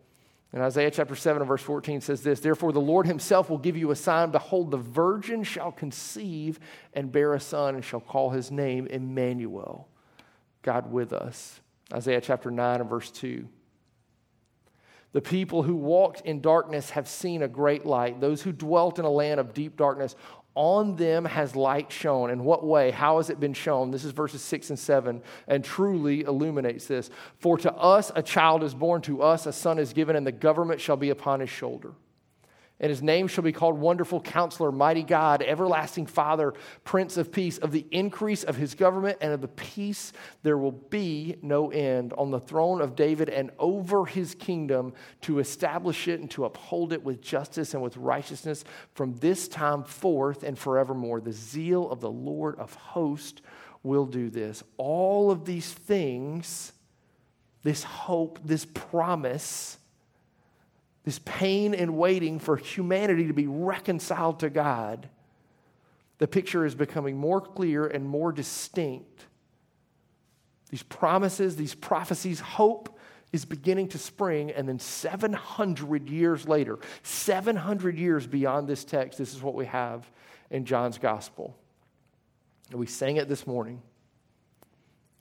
And 0.52 0.62
Isaiah 0.62 0.90
chapter 0.90 1.14
7 1.14 1.40
and 1.42 1.48
verse 1.48 1.62
14 1.62 2.00
says 2.00 2.22
this 2.22 2.40
Therefore, 2.40 2.72
the 2.72 2.80
Lord 2.80 3.06
himself 3.06 3.48
will 3.48 3.58
give 3.58 3.76
you 3.76 3.90
a 3.90 3.96
sign. 3.96 4.30
Behold, 4.30 4.70
the 4.70 4.78
virgin 4.78 5.44
shall 5.44 5.72
conceive 5.72 6.58
and 6.92 7.12
bear 7.12 7.34
a 7.34 7.40
son 7.40 7.76
and 7.76 7.84
shall 7.84 8.00
call 8.00 8.30
his 8.30 8.50
name 8.50 8.86
Emmanuel, 8.86 9.88
God 10.62 10.90
with 10.90 11.12
us. 11.12 11.60
Isaiah 11.92 12.20
chapter 12.20 12.50
9 12.50 12.80
and 12.80 12.90
verse 12.90 13.10
2. 13.10 13.48
The 15.12 15.20
people 15.20 15.64
who 15.64 15.74
walked 15.74 16.20
in 16.20 16.40
darkness 16.40 16.90
have 16.90 17.08
seen 17.08 17.42
a 17.42 17.48
great 17.48 17.84
light. 17.84 18.20
Those 18.20 18.42
who 18.42 18.52
dwelt 18.52 18.98
in 18.98 19.04
a 19.04 19.10
land 19.10 19.40
of 19.40 19.54
deep 19.54 19.76
darkness, 19.76 20.14
on 20.54 20.94
them 20.96 21.24
has 21.24 21.56
light 21.56 21.90
shone. 21.90 22.30
In 22.30 22.44
what 22.44 22.64
way? 22.64 22.90
How 22.92 23.16
has 23.16 23.28
it 23.28 23.40
been 23.40 23.52
shown? 23.52 23.90
This 23.90 24.04
is 24.04 24.12
verses 24.12 24.42
6 24.42 24.70
and 24.70 24.78
7, 24.78 25.22
and 25.48 25.64
truly 25.64 26.22
illuminates 26.22 26.86
this. 26.86 27.10
For 27.38 27.58
to 27.58 27.72
us 27.72 28.12
a 28.14 28.22
child 28.22 28.62
is 28.62 28.74
born, 28.74 29.02
to 29.02 29.22
us 29.22 29.46
a 29.46 29.52
son 29.52 29.78
is 29.78 29.92
given, 29.92 30.14
and 30.14 30.26
the 30.26 30.32
government 30.32 30.80
shall 30.80 30.96
be 30.96 31.10
upon 31.10 31.40
his 31.40 31.50
shoulder 31.50 31.94
and 32.80 32.88
his 32.88 33.02
name 33.02 33.28
shall 33.28 33.44
be 33.44 33.52
called 33.52 33.78
Wonderful 33.78 34.20
Counselor, 34.20 34.72
Mighty 34.72 35.02
God, 35.02 35.42
Everlasting 35.42 36.06
Father, 36.06 36.54
Prince 36.82 37.18
of 37.18 37.30
Peace. 37.30 37.58
Of 37.58 37.72
the 37.72 37.86
increase 37.90 38.42
of 38.42 38.56
his 38.56 38.74
government 38.74 39.18
and 39.20 39.32
of 39.32 39.42
the 39.42 39.48
peace 39.48 40.12
there 40.42 40.56
will 40.56 40.72
be 40.72 41.36
no 41.42 41.70
end 41.70 42.14
on 42.14 42.30
the 42.30 42.40
throne 42.40 42.80
of 42.80 42.96
David 42.96 43.28
and 43.28 43.50
over 43.58 44.06
his 44.06 44.34
kingdom 44.34 44.94
to 45.22 45.38
establish 45.40 46.08
it 46.08 46.20
and 46.20 46.30
to 46.30 46.46
uphold 46.46 46.94
it 46.94 47.04
with 47.04 47.20
justice 47.20 47.74
and 47.74 47.82
with 47.82 47.96
righteousness 47.98 48.64
from 48.94 49.14
this 49.16 49.46
time 49.46 49.84
forth 49.84 50.42
and 50.42 50.58
forevermore. 50.58 51.20
The 51.20 51.32
zeal 51.32 51.90
of 51.90 52.00
the 52.00 52.10
Lord 52.10 52.58
of 52.58 52.74
hosts 52.74 53.42
will 53.82 54.06
do 54.06 54.30
this. 54.30 54.62
All 54.78 55.30
of 55.30 55.44
these 55.44 55.70
things, 55.70 56.72
this 57.62 57.82
hope, 57.82 58.38
this 58.44 58.64
promise, 58.64 59.76
this 61.04 61.20
pain 61.24 61.74
and 61.74 61.96
waiting 61.96 62.38
for 62.38 62.56
humanity 62.56 63.26
to 63.26 63.32
be 63.32 63.46
reconciled 63.46 64.40
to 64.40 64.50
God, 64.50 65.08
the 66.18 66.28
picture 66.28 66.66
is 66.66 66.74
becoming 66.74 67.16
more 67.16 67.40
clear 67.40 67.86
and 67.86 68.06
more 68.06 68.32
distinct. 68.32 69.24
These 70.68 70.82
promises, 70.82 71.56
these 71.56 71.74
prophecies, 71.74 72.40
hope 72.40 72.98
is 73.32 73.44
beginning 73.44 73.88
to 73.88 73.98
spring, 73.98 74.50
and 74.50 74.68
then 74.68 74.78
700 74.78 76.08
years 76.08 76.46
later, 76.46 76.78
700 77.02 77.96
years 77.96 78.26
beyond 78.26 78.68
this 78.68 78.84
text, 78.84 79.18
this 79.18 79.34
is 79.34 79.42
what 79.42 79.54
we 79.54 79.66
have 79.66 80.08
in 80.50 80.64
John's 80.64 80.98
gospel. 80.98 81.56
And 82.70 82.78
we 82.78 82.86
sang 82.86 83.16
it 83.16 83.28
this 83.28 83.46
morning. 83.46 83.80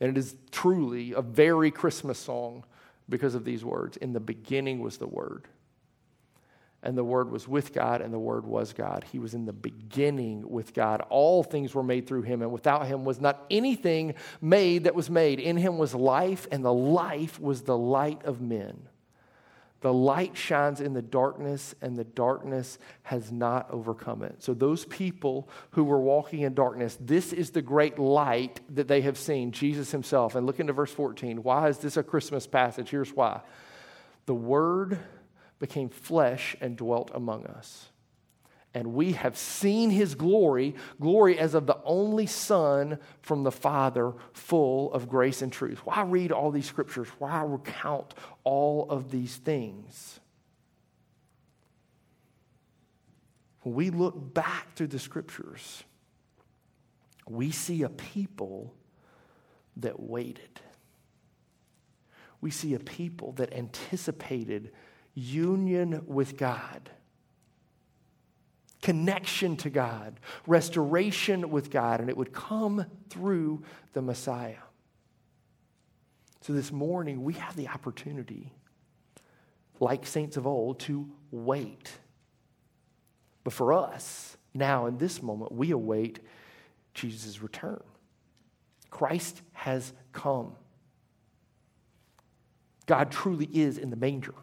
And 0.02 0.10
it 0.10 0.18
is 0.18 0.36
truly 0.52 1.14
a 1.14 1.22
very 1.22 1.72
Christmas 1.72 2.20
song 2.20 2.66
because 3.08 3.36
of 3.36 3.46
these 3.46 3.64
words. 3.64 3.98
In 3.98 4.14
the 4.14 4.20
beginning 4.20 4.80
was 4.80 4.98
the 4.98 5.08
Word 5.08 5.48
and 6.82 6.98
the 6.98 7.04
Word 7.04 7.30
was 7.30 7.48
with 7.48 7.74
God, 7.74 8.02
and 8.02 8.14
the 8.14 8.20
Word 8.20 8.46
was 8.46 8.72
God. 8.72 9.06
He 9.12 9.20
was 9.20 9.34
in 9.34 9.46
the 9.46 9.54
beginning 9.54 10.50
with 10.50 10.74
God. 10.74 11.02
All 11.10 11.44
things 11.44 11.76
were 11.76 11.84
made 11.84 12.08
through 12.08 12.22
Him, 12.22 12.42
and 12.42 12.52
without 12.52 12.88
Him 12.88 13.04
was 13.04 13.20
not 13.20 13.46
anything 13.52 14.16
made 14.42 14.86
that 14.86 14.96
was 14.96 15.10
made. 15.10 15.40
In 15.40 15.58
Him 15.58 15.78
was 15.78 15.94
life, 15.94 16.48
and 16.52 16.64
the 16.64 16.74
life 16.74 17.40
was 17.40 17.64
the 17.64 17.78
light 17.78 18.24
of 18.24 18.40
men. 18.40 18.88
The 19.82 19.94
light 19.94 20.36
shines 20.36 20.82
in 20.82 20.94
the 20.94 21.02
darkness, 21.02 21.74
and 21.82 21.98
the 21.98 22.04
darkness 22.04 22.80
has 23.04 23.32
not 23.32 23.72
overcome 23.72 24.24
it. 24.24 24.42
So, 24.44 24.54
those 24.54 24.86
people 24.86 25.50
who 25.72 25.84
were 25.86 26.02
walking 26.02 26.42
in 26.42 26.54
darkness, 26.54 26.98
this 27.00 27.32
is 27.32 27.52
the 27.52 27.62
great 27.62 27.98
light 27.98 28.60
that 28.76 28.88
they 28.88 29.02
have 29.02 29.18
seen 29.18 29.52
Jesus 29.52 29.92
Himself. 29.92 30.36
And 30.36 30.46
look 30.46 30.60
into 30.60 30.74
verse 30.74 30.94
14. 30.94 31.44
Why 31.44 31.70
is 31.70 31.78
this 31.78 31.98
a 31.98 32.04
Christmas 32.04 32.48
passage? 32.48 32.90
Here's 32.90 33.14
why. 33.14 33.42
The 34.26 34.36
Word 34.36 35.00
became 35.60 35.90
flesh 35.90 36.56
and 36.62 36.76
dwelt 36.76 37.12
among 37.14 37.46
us. 37.46 37.90
And 38.74 38.94
we 38.94 39.14
have 39.14 39.36
seen 39.38 39.90
his 39.90 40.14
glory, 40.16 40.76
glory 41.02 41.40
as 41.40 41.56
of 41.56 41.66
the 41.66 41.80
only 41.84 42.28
Son 42.28 43.00
from 43.22 43.44
the 43.44 43.52
Father, 43.52 44.14
full 44.34 44.94
of 44.94 45.10
grace 45.10 45.42
and 45.42 45.52
truth. 45.52 45.80
Why 45.86 46.04
read 46.04 46.32
all 46.32 46.52
these 46.52 46.68
scriptures? 46.68 47.08
Why 47.18 47.42
recount 47.44 48.14
all 48.44 48.88
of 48.90 49.10
these 49.10 49.36
things? 49.36 50.20
When 53.64 53.74
we 53.74 53.90
look 53.90 54.34
back 54.34 54.76
through 54.76 54.88
the 54.88 55.00
scriptures, 55.00 55.84
we 57.28 57.52
see 57.52 57.84
a 57.84 57.90
people 57.90 58.74
that 59.78 60.00
waited. 60.00 60.62
We 62.40 62.52
see 62.52 62.76
a 62.76 62.80
people 62.80 63.34
that 63.34 63.54
anticipated 63.54 64.72
union 65.14 66.04
with 66.06 66.38
God, 66.38 66.90
connection 68.82 69.58
to 69.58 69.70
God, 69.70 70.20
restoration 70.48 71.50
with 71.50 71.70
God, 71.70 72.00
and 72.00 72.10
it 72.10 72.18
would 72.18 72.34
come 72.34 72.86
through 73.10 73.64
the 73.94 74.02
Messiah. 74.02 74.56
So 76.42 76.54
this 76.54 76.72
morning, 76.72 77.24
we 77.24 77.34
have 77.34 77.56
the 77.56 77.68
opportunity, 77.68 78.54
like 79.80 80.06
saints 80.06 80.38
of 80.38 80.48
old, 80.48 80.80
to 80.82 81.10
wait. 81.32 81.92
But 83.44 83.54
for 83.54 83.74
us, 83.74 84.38
now 84.54 84.86
in 84.86 84.98
this 84.98 85.22
moment, 85.22 85.52
we 85.52 85.72
await 85.72 86.20
Jesus' 86.94 87.42
return. 87.42 87.82
Christ 88.90 89.42
has 89.54 89.94
come. 90.12 90.54
God 92.86 93.12
truly 93.12 93.48
is 93.54 93.78
in 93.78 93.92
the 93.92 93.96
manger. 93.96 94.34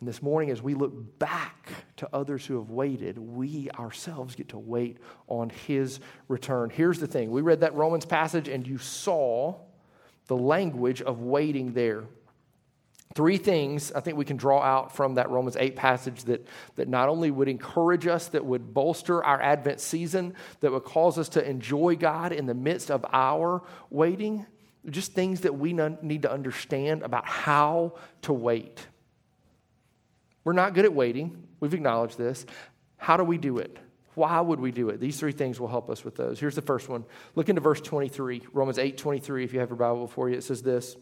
And 0.00 0.08
this 0.08 0.22
morning, 0.22 0.50
as 0.50 0.62
we 0.62 0.74
look 0.74 1.18
back 1.18 1.68
to 1.96 2.08
others 2.12 2.46
who 2.46 2.58
have 2.58 2.70
waited, 2.70 3.18
we 3.18 3.70
ourselves 3.78 4.34
get 4.34 4.48
to 4.48 4.58
wait 4.58 4.96
on 5.28 5.50
his 5.50 6.00
return. 6.26 6.70
Here's 6.70 6.98
the 6.98 7.06
thing 7.06 7.30
we 7.30 7.42
read 7.42 7.60
that 7.60 7.74
Romans 7.74 8.06
passage, 8.06 8.48
and 8.48 8.66
you 8.66 8.78
saw 8.78 9.56
the 10.26 10.36
language 10.36 11.02
of 11.02 11.20
waiting 11.20 11.74
there. 11.74 12.04
Three 13.14 13.36
things 13.36 13.92
I 13.92 14.00
think 14.00 14.16
we 14.16 14.24
can 14.24 14.36
draw 14.38 14.62
out 14.62 14.94
from 14.94 15.16
that 15.16 15.28
Romans 15.28 15.56
8 15.58 15.76
passage 15.76 16.24
that, 16.24 16.46
that 16.76 16.88
not 16.88 17.08
only 17.08 17.30
would 17.30 17.48
encourage 17.48 18.06
us, 18.06 18.28
that 18.28 18.44
would 18.44 18.72
bolster 18.72 19.22
our 19.22 19.42
Advent 19.42 19.80
season, 19.80 20.34
that 20.60 20.70
would 20.70 20.84
cause 20.84 21.18
us 21.18 21.28
to 21.30 21.46
enjoy 21.46 21.96
God 21.96 22.32
in 22.32 22.46
the 22.46 22.54
midst 22.54 22.90
of 22.90 23.04
our 23.12 23.64
waiting, 23.90 24.46
just 24.88 25.12
things 25.12 25.40
that 25.40 25.58
we 25.58 25.72
need 25.72 26.22
to 26.22 26.32
understand 26.32 27.02
about 27.02 27.26
how 27.26 27.94
to 28.22 28.32
wait. 28.32 28.86
We're 30.44 30.52
not 30.52 30.74
good 30.74 30.84
at 30.84 30.92
waiting. 30.92 31.46
We've 31.60 31.74
acknowledged 31.74 32.18
this. 32.18 32.46
How 32.96 33.16
do 33.16 33.24
we 33.24 33.38
do 33.38 33.58
it? 33.58 33.78
Why 34.14 34.40
would 34.40 34.60
we 34.60 34.72
do 34.72 34.88
it? 34.88 35.00
These 35.00 35.18
three 35.18 35.32
things 35.32 35.60
will 35.60 35.68
help 35.68 35.88
us 35.88 36.04
with 36.04 36.16
those. 36.16 36.40
Here's 36.40 36.54
the 36.54 36.62
first 36.62 36.88
one. 36.88 37.04
Look 37.34 37.48
into 37.48 37.60
verse 37.60 37.80
23, 37.80 38.42
Romans 38.52 38.78
8 38.78 38.98
23, 38.98 39.44
if 39.44 39.52
you 39.52 39.60
have 39.60 39.70
your 39.70 39.76
Bible 39.76 40.06
before 40.06 40.28
you. 40.28 40.36
It 40.36 40.44
says 40.44 40.62
this. 40.62 40.96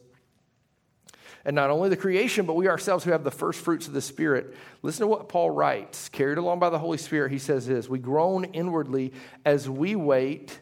And 1.44 1.54
not 1.54 1.70
only 1.70 1.88
the 1.88 1.96
creation, 1.96 2.46
but 2.46 2.54
we 2.54 2.68
ourselves 2.68 3.04
who 3.04 3.12
have 3.12 3.24
the 3.24 3.30
first 3.30 3.60
fruits 3.60 3.86
of 3.86 3.94
the 3.94 4.02
Spirit. 4.02 4.54
Listen 4.82 5.02
to 5.02 5.06
what 5.06 5.28
Paul 5.28 5.50
writes. 5.50 6.08
Carried 6.08 6.36
along 6.36 6.58
by 6.58 6.68
the 6.68 6.78
Holy 6.78 6.98
Spirit, 6.98 7.32
he 7.32 7.38
says 7.38 7.66
this 7.66 7.88
We 7.88 7.98
groan 7.98 8.44
inwardly 8.44 9.12
as 9.44 9.68
we 9.68 9.96
wait 9.96 10.60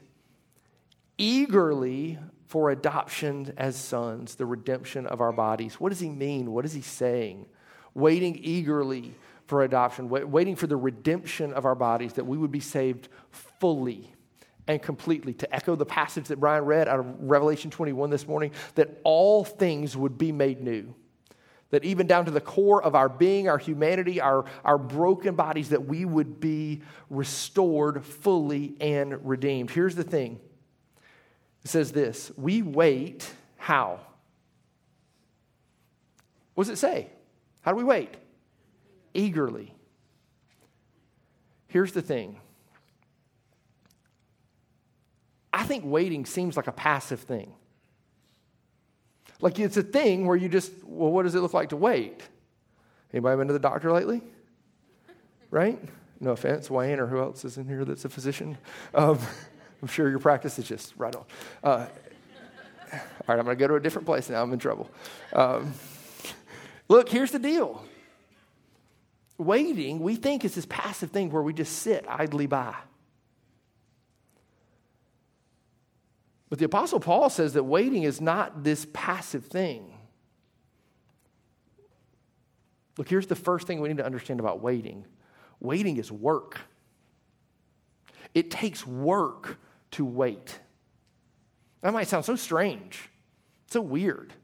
eagerly 1.18 2.18
for 2.46 2.70
adoption 2.70 3.52
as 3.56 3.76
sons, 3.76 4.36
the 4.36 4.46
redemption 4.46 5.06
of 5.06 5.20
our 5.20 5.32
bodies. 5.32 5.80
What 5.80 5.88
does 5.88 6.00
he 6.00 6.10
mean? 6.10 6.52
What 6.52 6.64
is 6.64 6.72
he 6.72 6.82
saying? 6.82 7.46
Waiting 7.96 8.38
eagerly 8.42 9.14
for 9.46 9.62
adoption, 9.62 10.10
waiting 10.10 10.54
for 10.54 10.66
the 10.66 10.76
redemption 10.76 11.54
of 11.54 11.64
our 11.64 11.74
bodies, 11.74 12.12
that 12.12 12.26
we 12.26 12.36
would 12.36 12.52
be 12.52 12.60
saved 12.60 13.08
fully 13.30 14.12
and 14.68 14.82
completely. 14.82 15.32
To 15.32 15.54
echo 15.54 15.76
the 15.76 15.86
passage 15.86 16.26
that 16.28 16.38
Brian 16.38 16.66
read 16.66 16.88
out 16.88 17.00
of 17.00 17.06
Revelation 17.20 17.70
21 17.70 18.10
this 18.10 18.28
morning, 18.28 18.50
that 18.74 19.00
all 19.02 19.44
things 19.44 19.96
would 19.96 20.18
be 20.18 20.30
made 20.30 20.60
new. 20.60 20.94
That 21.70 21.84
even 21.84 22.06
down 22.06 22.26
to 22.26 22.30
the 22.30 22.40
core 22.40 22.82
of 22.82 22.94
our 22.94 23.08
being, 23.08 23.48
our 23.48 23.56
humanity, 23.56 24.20
our, 24.20 24.44
our 24.62 24.76
broken 24.76 25.34
bodies, 25.34 25.70
that 25.70 25.86
we 25.86 26.04
would 26.04 26.38
be 26.38 26.82
restored 27.08 28.04
fully 28.04 28.76
and 28.78 29.26
redeemed. 29.26 29.70
Here's 29.70 29.94
the 29.94 30.04
thing 30.04 30.38
it 31.64 31.70
says 31.70 31.92
this 31.92 32.30
We 32.36 32.60
wait, 32.60 33.32
how? 33.56 34.00
What 36.54 36.64
does 36.64 36.74
it 36.74 36.76
say? 36.76 37.08
How 37.66 37.72
do 37.72 37.78
we 37.78 37.84
wait? 37.84 38.14
Eagerly. 39.12 39.74
Here's 41.66 41.90
the 41.90 42.00
thing 42.00 42.38
I 45.52 45.64
think 45.64 45.82
waiting 45.84 46.26
seems 46.26 46.56
like 46.56 46.68
a 46.68 46.72
passive 46.72 47.20
thing. 47.20 47.52
Like 49.40 49.58
it's 49.58 49.76
a 49.76 49.82
thing 49.82 50.26
where 50.26 50.36
you 50.36 50.48
just, 50.48 50.70
well, 50.84 51.10
what 51.10 51.24
does 51.24 51.34
it 51.34 51.40
look 51.40 51.54
like 51.54 51.70
to 51.70 51.76
wait? 51.76 52.22
Anybody 53.12 53.36
been 53.36 53.48
to 53.48 53.52
the 53.52 53.58
doctor 53.58 53.90
lately? 53.90 54.22
Right? 55.50 55.80
No 56.20 56.30
offense, 56.30 56.70
Wayne, 56.70 57.00
or 57.00 57.06
who 57.06 57.18
else 57.18 57.44
is 57.44 57.58
in 57.58 57.66
here 57.66 57.84
that's 57.84 58.04
a 58.04 58.08
physician. 58.08 58.56
Um, 58.94 59.18
I'm 59.82 59.88
sure 59.88 60.08
your 60.08 60.20
practice 60.20 60.58
is 60.58 60.68
just 60.68 60.94
right 60.96 61.14
on. 61.14 61.24
Uh, 61.64 61.86
all 62.92 63.00
right, 63.28 63.38
I'm 63.38 63.44
going 63.44 63.56
to 63.56 63.60
go 63.60 63.66
to 63.66 63.74
a 63.74 63.80
different 63.80 64.06
place 64.06 64.30
now. 64.30 64.42
I'm 64.42 64.52
in 64.52 64.58
trouble. 64.58 64.88
Um, 65.32 65.74
look, 66.88 67.08
here's 67.08 67.30
the 67.30 67.38
deal. 67.38 67.84
Waiting, 69.38 70.00
we 70.00 70.16
think, 70.16 70.44
is 70.44 70.54
this 70.54 70.66
passive 70.66 71.10
thing 71.10 71.30
where 71.30 71.42
we 71.42 71.52
just 71.52 71.78
sit 71.78 72.04
idly 72.08 72.46
by. 72.46 72.74
But 76.48 76.58
the 76.58 76.64
Apostle 76.64 77.00
Paul 77.00 77.28
says 77.28 77.54
that 77.54 77.64
waiting 77.64 78.04
is 78.04 78.20
not 78.20 78.62
this 78.62 78.86
passive 78.92 79.46
thing. 79.46 79.92
Look, 82.96 83.08
here's 83.08 83.26
the 83.26 83.34
first 83.34 83.66
thing 83.66 83.80
we 83.80 83.88
need 83.88 83.98
to 83.98 84.06
understand 84.06 84.40
about 84.40 84.60
waiting 84.60 85.04
waiting 85.58 85.96
is 85.96 86.12
work. 86.12 86.60
It 88.34 88.50
takes 88.50 88.86
work 88.86 89.58
to 89.92 90.04
wait. 90.04 90.60
That 91.80 91.94
might 91.94 92.08
sound 92.08 92.26
so 92.26 92.36
strange, 92.36 93.08
so 93.68 93.80
weird. 93.80 94.34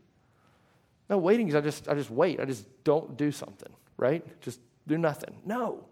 No, 1.09 1.19
waiting 1.19 1.49
is 1.49 1.55
I 1.55 1.61
just, 1.61 1.89
I 1.89 1.95
just 1.95 2.11
wait. 2.11 2.41
I 2.41 2.45
just 2.45 2.67
don't 2.85 3.17
do 3.17 3.31
something, 3.33 3.73
right? 3.97 4.25
Just 4.41 4.61
do 4.87 4.99
nothing. 4.99 5.37
No. 5.45 5.85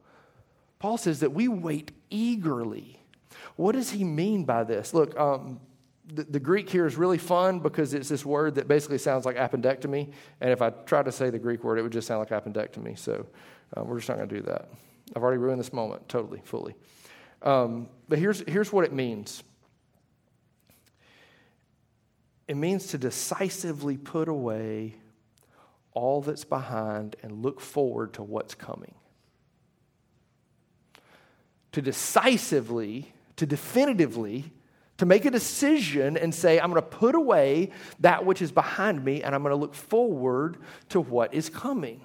Paul 0.79 0.97
says 0.97 1.21
that 1.21 1.33
we 1.33 1.49
wait 1.49 1.93
eagerly. 2.09 3.01
What 3.57 3.73
does 3.73 3.91
he 3.91 4.05
mean 4.05 4.45
by 4.45 4.65
this? 4.65 4.95
Look, 4.95 5.19
um, 5.19 5.61
the, 6.13 6.25
the, 6.25 6.41
Greek 6.41 6.69
here 6.69 6.87
is 6.87 6.97
really 6.97 7.19
fun 7.19 7.61
because 7.61 7.95
it's 7.95 8.09
this 8.09 8.25
word 8.25 8.57
that 8.57 8.67
basically 8.67 8.99
sounds 8.99 9.25
like 9.25 9.37
appendectomy. 9.37 10.13
And 10.41 10.51
if 10.51 10.63
I 10.63 10.71
try 10.71 11.03
to 11.03 11.13
say 11.13 11.31
the 11.31 11.39
Greek 11.39 11.63
word, 11.63 11.79
it 11.79 11.83
would 11.83 11.93
just 11.93 12.07
sound 12.07 12.21
like 12.21 12.31
appendectomy. 12.31 12.99
So 12.99 13.27
uh, 13.77 13.85
we're 13.85 13.99
just 13.99 14.09
not 14.09 14.17
going 14.17 14.29
to 14.29 14.35
do 14.35 14.43
that. 14.43 14.71
I've 15.15 15.23
already 15.23 15.39
ruined 15.39 15.61
this 15.61 15.73
moment 15.73 16.09
totally, 16.09 16.41
fully. 16.45 16.75
Um, 17.43 17.89
but 18.09 18.19
here's, 18.19 18.41
here's 18.49 18.73
what 18.73 18.85
it 18.85 18.93
means 18.93 19.43
it 22.51 22.57
means 22.57 22.89
to 22.89 22.99
decisively 22.99 23.97
put 23.97 24.27
away 24.27 24.97
all 25.93 26.21
that's 26.21 26.43
behind 26.43 27.15
and 27.23 27.45
look 27.45 27.61
forward 27.61 28.13
to 28.15 28.25
what's 28.25 28.57
coming. 28.57 28.97
To 31.71 31.81
decisively, 31.81 33.13
to 33.37 33.47
definitively 33.47 34.51
to 34.97 35.07
make 35.07 35.25
a 35.27 35.31
decision 35.31 36.17
and 36.17 36.35
say, 36.35 36.59
I'm 36.59 36.73
going 36.73 36.83
to 36.83 36.89
put 36.89 37.15
away 37.15 37.71
that 38.01 38.27
which 38.27 38.43
is 38.43 38.51
behind 38.51 39.05
me 39.05 39.23
and 39.23 39.33
I'm 39.33 39.43
going 39.45 39.55
to 39.55 39.57
look 39.57 39.77
forward 39.77 40.57
to 40.89 41.01
what 41.01 41.33
is 41.33 41.51
coming. 41.51 42.01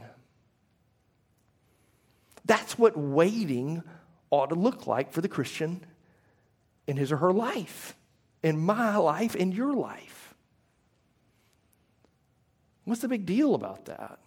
That's 2.46 2.78
what 2.78 2.96
waiting 2.96 3.82
ought 4.30 4.52
to 4.52 4.56
look 4.56 4.86
like 4.86 5.12
for 5.12 5.22
the 5.22 5.28
Christian 5.28 5.84
in 6.86 6.98
his 6.98 7.12
or 7.12 7.18
her 7.18 7.34
life, 7.34 7.96
in 8.44 8.60
my 8.60 8.96
life, 8.98 9.36
in 9.36 9.52
your 9.52 9.74
life. 9.74 10.14
What's 12.86 13.02
the 13.02 13.08
big 13.08 13.26
deal 13.26 13.56
about 13.56 13.86
that? 13.86 14.19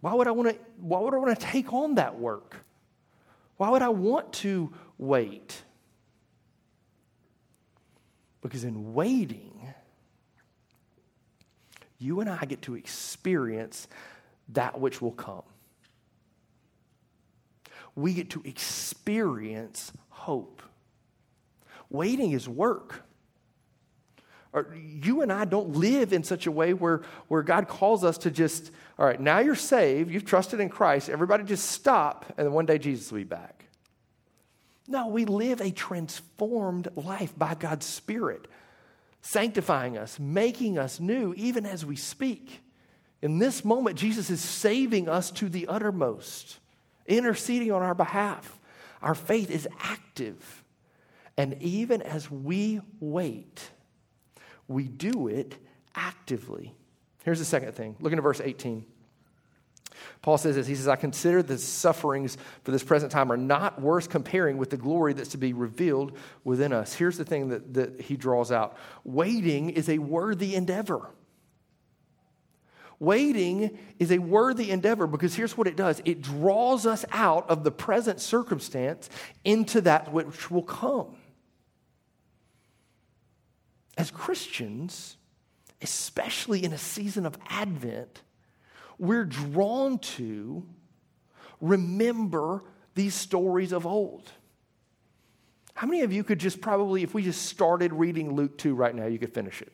Why 0.00 0.14
would 0.14 0.28
I 0.28 0.30
want 0.30 0.50
to, 0.50 0.56
why 0.80 1.00
would 1.00 1.12
I 1.12 1.18
want 1.18 1.38
to 1.38 1.46
take 1.46 1.72
on 1.72 1.96
that 1.96 2.18
work? 2.18 2.56
Why 3.56 3.68
would 3.68 3.82
I 3.82 3.88
want 3.88 4.32
to 4.34 4.72
wait? 4.96 5.62
Because 8.40 8.62
in 8.62 8.94
waiting, 8.94 9.74
you 11.98 12.20
and 12.20 12.30
I 12.30 12.44
get 12.44 12.62
to 12.62 12.76
experience 12.76 13.88
that 14.50 14.80
which 14.80 15.02
will 15.02 15.12
come. 15.12 15.42
We 17.96 18.14
get 18.14 18.30
to 18.30 18.42
experience 18.44 19.92
hope. 20.10 20.62
Waiting 21.90 22.30
is 22.30 22.48
work. 22.48 23.02
You 24.74 25.22
and 25.22 25.32
I 25.32 25.44
don't 25.44 25.76
live 25.76 26.12
in 26.12 26.24
such 26.24 26.46
a 26.46 26.50
way 26.50 26.72
where, 26.72 27.02
where 27.28 27.42
God 27.42 27.68
calls 27.68 28.02
us 28.04 28.18
to 28.18 28.30
just, 28.30 28.70
all 28.98 29.06
right, 29.06 29.20
now 29.20 29.38
you're 29.40 29.54
saved, 29.54 30.10
you've 30.10 30.24
trusted 30.24 30.60
in 30.60 30.68
Christ, 30.68 31.08
everybody 31.08 31.44
just 31.44 31.70
stop, 31.70 32.24
and 32.38 32.52
one 32.52 32.66
day 32.66 32.78
Jesus 32.78 33.12
will 33.12 33.18
be 33.18 33.24
back. 33.24 33.66
No, 34.86 35.08
we 35.08 35.26
live 35.26 35.60
a 35.60 35.70
transformed 35.70 36.88
life 36.96 37.34
by 37.36 37.54
God's 37.54 37.84
Spirit, 37.84 38.48
sanctifying 39.20 39.98
us, 39.98 40.18
making 40.18 40.78
us 40.78 40.98
new, 40.98 41.34
even 41.36 41.66
as 41.66 41.84
we 41.84 41.94
speak. 41.94 42.62
In 43.20 43.38
this 43.38 43.64
moment, 43.64 43.98
Jesus 43.98 44.30
is 44.30 44.40
saving 44.40 45.08
us 45.08 45.30
to 45.32 45.50
the 45.50 45.66
uttermost, 45.66 46.58
interceding 47.06 47.70
on 47.70 47.82
our 47.82 47.94
behalf. 47.94 48.58
Our 49.02 49.14
faith 49.14 49.50
is 49.50 49.68
active. 49.80 50.64
And 51.36 51.60
even 51.62 52.00
as 52.00 52.30
we 52.30 52.80
wait, 52.98 53.70
we 54.68 54.84
do 54.84 55.28
it 55.28 55.56
actively. 55.94 56.74
Here's 57.24 57.38
the 57.38 57.44
second 57.44 57.72
thing. 57.72 57.96
Look 58.00 58.12
into 58.12 58.22
verse 58.22 58.40
18. 58.40 58.84
Paul 60.22 60.38
says 60.38 60.54
this 60.56 60.66
He 60.66 60.74
says, 60.74 60.88
I 60.88 60.96
consider 60.96 61.42
the 61.42 61.58
sufferings 61.58 62.36
for 62.62 62.70
this 62.70 62.84
present 62.84 63.10
time 63.10 63.32
are 63.32 63.36
not 63.36 63.80
worth 63.80 64.10
comparing 64.10 64.58
with 64.58 64.70
the 64.70 64.76
glory 64.76 65.12
that's 65.12 65.30
to 65.30 65.38
be 65.38 65.52
revealed 65.52 66.16
within 66.44 66.72
us. 66.72 66.94
Here's 66.94 67.18
the 67.18 67.24
thing 67.24 67.48
that, 67.48 67.74
that 67.74 68.00
he 68.00 68.16
draws 68.16 68.52
out 68.52 68.76
waiting 69.04 69.70
is 69.70 69.88
a 69.88 69.98
worthy 69.98 70.54
endeavor. 70.54 71.10
Waiting 73.00 73.78
is 74.00 74.10
a 74.10 74.18
worthy 74.18 74.72
endeavor 74.72 75.06
because 75.06 75.34
here's 75.34 75.56
what 75.56 75.68
it 75.68 75.76
does 75.76 76.02
it 76.04 76.20
draws 76.20 76.84
us 76.84 77.04
out 77.12 77.48
of 77.48 77.62
the 77.62 77.70
present 77.70 78.20
circumstance 78.20 79.08
into 79.44 79.80
that 79.82 80.12
which 80.12 80.50
will 80.50 80.62
come. 80.62 81.16
As 83.98 84.12
Christians, 84.12 85.16
especially 85.82 86.64
in 86.64 86.72
a 86.72 86.78
season 86.78 87.26
of 87.26 87.36
Advent, 87.48 88.22
we're 88.96 89.24
drawn 89.24 89.98
to 89.98 90.64
remember 91.60 92.62
these 92.94 93.14
stories 93.14 93.72
of 93.72 93.86
old. 93.86 94.30
How 95.74 95.88
many 95.88 96.02
of 96.02 96.12
you 96.12 96.22
could 96.22 96.38
just 96.38 96.60
probably, 96.60 97.02
if 97.02 97.12
we 97.12 97.22
just 97.22 97.46
started 97.46 97.92
reading 97.92 98.34
Luke 98.34 98.56
2 98.56 98.74
right 98.74 98.94
now, 98.94 99.06
you 99.06 99.18
could 99.18 99.34
finish 99.34 99.60
it? 99.62 99.72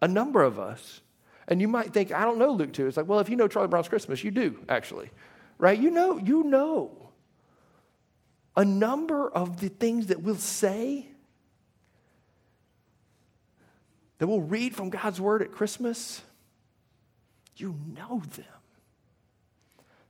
A 0.00 0.08
number 0.08 0.42
of 0.42 0.58
us. 0.58 1.02
And 1.46 1.60
you 1.60 1.68
might 1.68 1.92
think, 1.92 2.12
I 2.12 2.22
don't 2.24 2.38
know 2.38 2.52
Luke 2.52 2.72
2. 2.72 2.86
It's 2.86 2.96
like, 2.96 3.06
well, 3.06 3.20
if 3.20 3.28
you 3.28 3.36
know 3.36 3.48
Charlie 3.48 3.68
Brown's 3.68 3.88
Christmas, 3.88 4.24
you 4.24 4.30
do, 4.30 4.64
actually. 4.68 5.10
Right? 5.58 5.78
You 5.78 5.90
know, 5.90 6.16
you 6.16 6.42
know. 6.44 7.10
A 8.56 8.64
number 8.64 9.28
of 9.28 9.60
the 9.60 9.68
things 9.68 10.06
that 10.06 10.22
we'll 10.22 10.36
say, 10.36 11.08
that 14.20 14.26
we'll 14.26 14.42
read 14.42 14.76
from 14.76 14.90
God's 14.90 15.18
Word 15.18 15.40
at 15.40 15.50
Christmas, 15.50 16.20
you 17.56 17.74
know 17.96 18.22
them. 18.36 18.44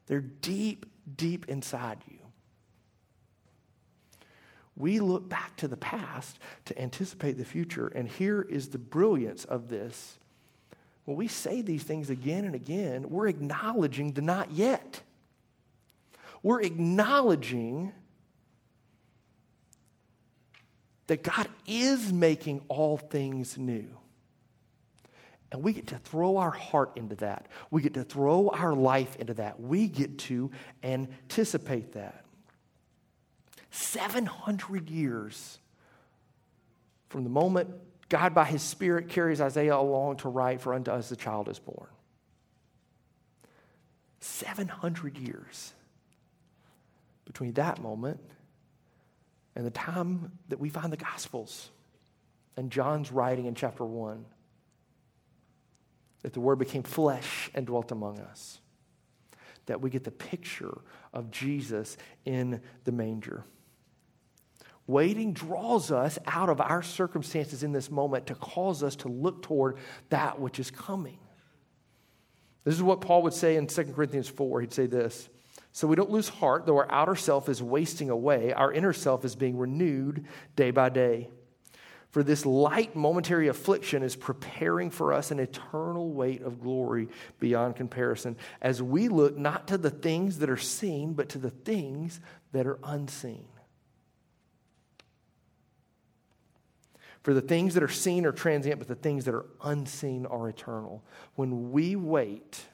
They're 0.09 0.21
deep, 0.21 0.85
deep 1.17 1.49
inside 1.49 1.99
you. 2.11 2.19
We 4.77 4.99
look 4.99 5.29
back 5.29 5.57
to 5.59 5.69
the 5.69 5.77
past 5.77 6.41
to 6.65 6.77
anticipate 6.77 7.39
the 7.39 7.45
future, 7.45 7.87
and 7.87 8.09
here 8.09 8.43
is 8.43 8.71
the 8.71 8.79
brilliance 8.79 9.45
of 9.45 9.69
this 9.69 10.19
when 11.05 11.17
we 11.17 11.29
say 11.29 11.63
these 11.63 11.85
things 11.85 12.11
again 12.11 12.45
and 12.45 12.55
again, 12.55 13.09
we're 13.09 13.29
acknowledging 13.29 14.13
the 14.13 14.23
not 14.23 14.51
yet. 14.51 15.03
We're 16.43 16.63
acknowledging 16.63 17.93
that 21.07 21.23
God 21.23 21.49
is 21.67 22.13
making 22.13 22.63
all 22.69 22.97
things 22.97 23.59
new. 23.59 24.00
And 25.53 25.63
we 25.63 25.73
get 25.73 25.89
to 25.89 25.99
throw 25.99 26.37
our 26.37 26.51
heart 26.51 26.93
into 26.97 27.17
that. 27.17 27.47
We 27.71 27.83
get 27.83 27.95
to 27.95 28.05
throw 28.05 28.51
our 28.51 28.73
life 28.73 29.17
into 29.17 29.35
that. 29.35 29.61
We 29.61 29.89
get 29.89 30.19
to 30.19 30.51
anticipate 30.83 31.93
that. 31.95 32.25
700 33.71 34.89
years 34.89 35.59
from 37.09 37.25
the 37.25 37.31
moment 37.31 37.71
God, 38.11 38.35
by 38.35 38.45
his 38.45 38.61
Spirit, 38.61 39.09
carries 39.09 39.41
Isaiah 39.41 39.77
along 39.77 40.17
to 40.19 40.29
write, 40.29 40.61
For 40.61 40.75
unto 40.75 40.91
us 40.91 41.11
a 41.13 41.17
child 41.17 41.49
is 41.49 41.61
born. 41.61 41.87
700 44.19 45.17
years 45.17 45.73
between 47.25 47.53
that 47.53 47.81
moment 47.81 48.21
and 49.55 49.65
the 49.65 49.71
time 49.71 50.33
that 50.49 50.59
we 50.59 50.69
find 50.69 50.93
the 50.93 50.97
Gospels 50.97 51.71
and 52.57 52.71
John's 52.71 53.13
writing 53.13 53.47
in 53.47 53.55
chapter 53.55 53.85
1 53.85 54.25
that 56.23 56.33
the 56.33 56.41
Word 56.41 56.59
became 56.59 56.83
flesh 56.83 57.51
and 57.55 57.67
dwelt 57.67 57.93
among 57.93 58.19
us. 58.19 58.61
That 59.67 59.81
we 59.81 59.91
get 59.91 60.05
the 60.05 60.11
picture 60.11 60.79
of 61.13 61.31
Jesus 61.31 61.97
in 62.25 62.61
the 62.85 62.93
manger. 62.93 63.45
Waiting 64.87 65.33
draws 65.33 65.93
us 65.93 66.19
out 66.27 66.49
of 66.49 66.61
our 66.61 66.83
circumstances 66.83 67.63
in 67.63 67.73
this 67.73 67.91
moment 67.91 68.27
to 68.27 68.35
cause 68.35 68.83
us 68.83 68.97
to 68.97 69.09
look 69.09 69.43
toward 69.43 69.77
that 70.09 70.41
which 70.41 70.59
is 70.59 70.71
coming. 70.71 71.19
This 72.65 72.75
is 72.75 72.83
what 72.83 73.01
Paul 73.01 73.23
would 73.23 73.33
say 73.33 73.57
in 73.57 73.67
2 73.67 73.85
Corinthians 73.95 74.29
4. 74.29 74.63
He'd 74.63 74.73
say 74.73 74.87
this 74.87 75.29
So 75.73 75.87
we 75.87 75.97
don't 75.97 76.11
lose 76.11 76.29
heart, 76.29 76.67
though 76.67 76.79
our 76.79 76.91
outer 76.91 77.15
self 77.15 77.49
is 77.49 77.63
wasting 77.63 78.11
away, 78.11 78.53
our 78.53 78.73
inner 78.73 78.93
self 78.93 79.25
is 79.25 79.37
being 79.37 79.57
renewed 79.57 80.27
day 80.57 80.71
by 80.71 80.89
day. 80.89 81.31
For 82.11 82.25
this 82.25 82.45
light 82.45 82.97
momentary 82.97 83.47
affliction 83.49 84.03
is 84.03 84.17
preparing 84.17 84.91
for 84.91 85.13
us 85.13 85.31
an 85.31 85.39
eternal 85.39 86.11
weight 86.11 86.43
of 86.43 86.61
glory 86.61 87.09
beyond 87.39 87.77
comparison, 87.77 88.37
as 88.61 88.83
we 88.83 89.09
look 89.09 89.37
not 89.37 89.69
to 89.69 89.79
the 89.79 89.91
things 89.91 90.39
that 90.41 90.51
are 90.51 90.57
seen, 90.57 91.13
but 91.13 91.29
to 91.31 91.39
the 91.39 91.51
things 91.51 92.21
that 92.53 92.67
are 92.67 92.81
unseen. 92.83 93.47
For 97.23 97.33
the 97.33 97.41
things 97.41 97.75
that 97.75 97.83
are 97.83 97.89
seen 97.89 98.27
are 98.27 98.33
transient, 98.33 98.79
but 98.81 98.89
the 98.89 98.95
things 98.95 99.27
that 99.27 99.35
are 99.35 99.47
unseen 99.63 100.27
are 100.27 100.49
eternal. 100.49 101.05
When 101.37 101.71
we 101.71 101.95
wait, 101.95 102.65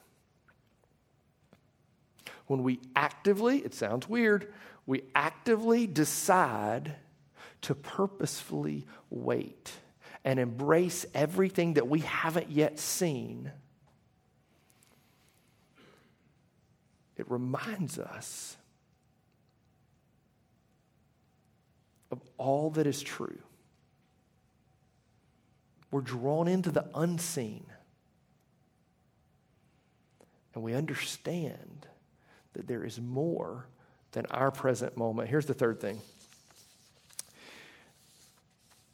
when 2.46 2.62
we 2.62 2.80
actively, 2.94 3.58
it 3.58 3.74
sounds 3.74 4.08
weird, 4.08 4.52
we 4.86 5.02
actively 5.14 5.86
decide 5.86 6.94
to 7.66 7.74
purposefully 7.74 8.86
wait 9.10 9.72
and 10.24 10.38
embrace 10.38 11.04
everything 11.14 11.74
that 11.74 11.88
we 11.88 11.98
haven't 11.98 12.48
yet 12.48 12.78
seen, 12.78 13.50
it 17.16 17.28
reminds 17.28 17.98
us 17.98 18.56
of 22.12 22.20
all 22.38 22.70
that 22.70 22.86
is 22.86 23.02
true. 23.02 23.40
We're 25.90 26.02
drawn 26.02 26.46
into 26.46 26.70
the 26.70 26.88
unseen. 26.94 27.66
And 30.54 30.62
we 30.62 30.72
understand 30.72 31.88
that 32.52 32.68
there 32.68 32.84
is 32.84 33.00
more 33.00 33.66
than 34.12 34.24
our 34.26 34.52
present 34.52 34.96
moment. 34.96 35.28
Here's 35.28 35.46
the 35.46 35.54
third 35.54 35.80
thing 35.80 36.00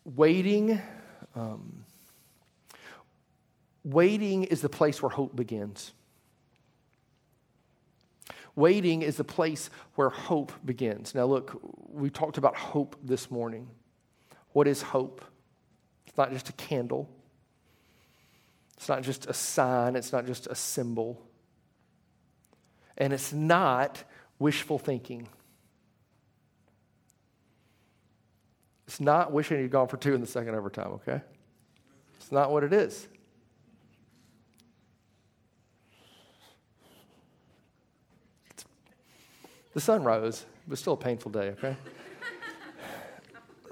waiting. 0.05 0.81
Um, 1.35 1.85
waiting 3.85 4.45
is 4.45 4.61
the 4.61 4.69
place 4.69 5.03
where 5.03 5.11
hope 5.11 5.35
begins. 5.35 5.93
Waiting 8.55 9.01
is 9.03 9.17
the 9.17 9.25
place 9.25 9.71
where 9.95 10.11
hope 10.11 10.53
begins. 10.65 11.15
Now, 11.15 11.25
look, 11.25 11.59
we 11.89 12.11
talked 12.11 12.37
about 12.37 12.55
hope 12.55 12.97
this 13.03 13.31
morning. 13.31 13.69
What 14.53 14.69
is 14.69 14.83
hope? 14.83 15.25
It's 16.07 16.17
not 16.19 16.31
just 16.31 16.51
a 16.51 16.53
candle, 16.53 17.09
it's 18.77 18.89
not 18.89 19.03
just 19.03 19.27
a 19.27 19.33
sign, 19.33 19.97
it's 19.97 20.13
not 20.13 20.27
just 20.27 20.47
a 20.49 20.55
symbol. 20.55 21.23
And 22.99 23.15
it's 23.15 23.33
not 23.33 24.05
wishful 24.39 24.79
thinking. 24.79 25.29
It's 28.87 29.01
not 29.01 29.33
wishing 29.33 29.61
you'd 29.61 29.71
gone 29.71 29.89
for 29.89 29.97
two 29.97 30.15
in 30.15 30.21
the 30.21 30.27
second 30.27 30.55
overtime, 30.55 30.93
okay? 30.93 31.21
It's 32.17 32.33
not 32.33 32.51
what 32.51 32.65
it 32.65 32.73
is. 32.73 33.09
the 39.75 39.81
sun 39.81 40.05
rose, 40.05 40.45
but 40.69 40.77
still 40.77 40.93
a 40.93 40.97
painful 40.99 41.31
day, 41.31 41.49
okay? 41.49 41.75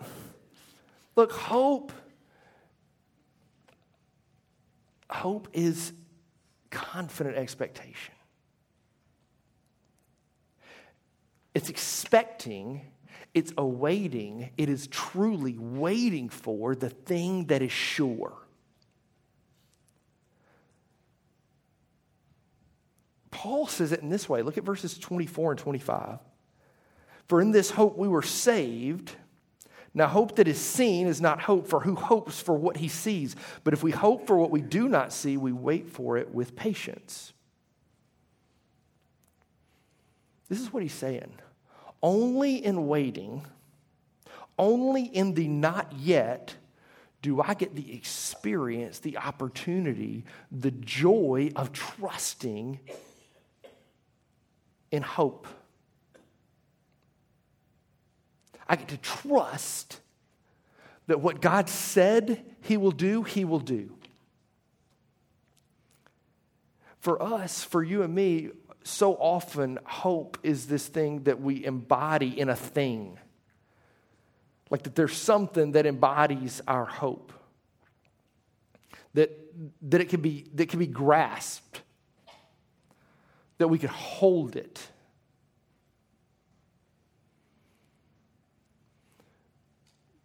Look, 1.14 1.30
hope 1.30 1.92
Hope 5.10 5.48
is 5.52 5.92
confident 6.70 7.36
expectation. 7.36 8.14
It's 11.52 11.68
expecting, 11.68 12.82
it's 13.32 13.52
awaiting, 13.56 14.50
it 14.56 14.68
is 14.68 14.86
truly 14.88 15.56
waiting 15.58 16.28
for 16.28 16.74
the 16.74 16.90
thing 16.90 17.46
that 17.46 17.62
is 17.62 17.72
sure. 17.72 18.32
Paul 23.30 23.66
says 23.66 23.92
it 23.92 24.00
in 24.00 24.10
this 24.10 24.28
way. 24.28 24.42
Look 24.42 24.58
at 24.58 24.64
verses 24.64 24.98
24 24.98 25.52
and 25.52 25.60
25. 25.60 26.18
For 27.28 27.40
in 27.40 27.52
this 27.52 27.70
hope 27.70 27.96
we 27.96 28.08
were 28.08 28.22
saved. 28.22 29.12
Now, 29.94 30.06
hope 30.06 30.36
that 30.36 30.46
is 30.46 30.58
seen 30.58 31.06
is 31.06 31.20
not 31.20 31.40
hope, 31.40 31.66
for 31.66 31.80
who 31.80 31.94
hopes 31.94 32.40
for 32.40 32.54
what 32.54 32.76
he 32.76 32.86
sees? 32.86 33.34
But 33.64 33.72
if 33.72 33.82
we 33.82 33.90
hope 33.90 34.26
for 34.26 34.36
what 34.36 34.50
we 34.50 34.60
do 34.60 34.88
not 34.88 35.12
see, 35.12 35.36
we 35.36 35.52
wait 35.52 35.88
for 35.88 36.16
it 36.16 36.32
with 36.32 36.54
patience. 36.54 37.32
This 40.48 40.60
is 40.60 40.72
what 40.72 40.82
he's 40.82 40.92
saying. 40.92 41.32
Only 42.02 42.64
in 42.64 42.86
waiting, 42.86 43.46
only 44.58 45.04
in 45.04 45.34
the 45.34 45.48
not 45.48 45.92
yet, 45.92 46.54
do 47.22 47.40
I 47.42 47.54
get 47.54 47.74
the 47.74 47.94
experience, 47.94 48.98
the 48.98 49.18
opportunity, 49.18 50.24
the 50.50 50.70
joy 50.70 51.50
of 51.56 51.72
trusting 51.72 52.80
in 54.90 55.02
hope. 55.02 55.46
I 58.66 58.76
get 58.76 58.88
to 58.88 58.98
trust 58.98 60.00
that 61.06 61.20
what 61.20 61.40
God 61.40 61.68
said 61.68 62.44
He 62.60 62.76
will 62.76 62.92
do, 62.92 63.22
He 63.22 63.44
will 63.44 63.60
do. 63.60 63.96
For 67.00 67.22
us, 67.22 67.64
for 67.64 67.82
you 67.82 68.02
and 68.02 68.14
me, 68.14 68.50
so 68.82 69.14
often 69.14 69.78
hope 69.84 70.38
is 70.42 70.66
this 70.66 70.86
thing 70.86 71.24
that 71.24 71.40
we 71.40 71.64
embody 71.64 72.38
in 72.38 72.48
a 72.48 72.56
thing. 72.56 73.18
Like 74.70 74.84
that 74.84 74.94
there's 74.94 75.16
something 75.16 75.72
that 75.72 75.86
embodies 75.86 76.62
our 76.66 76.84
hope. 76.84 77.32
That, 79.14 79.36
that 79.82 80.00
it 80.00 80.08
can 80.08 80.20
be 80.20 80.46
that 80.54 80.68
can 80.68 80.78
be 80.78 80.86
grasped. 80.86 81.82
That 83.58 83.68
we 83.68 83.78
can 83.78 83.88
hold 83.88 84.56
it. 84.56 84.80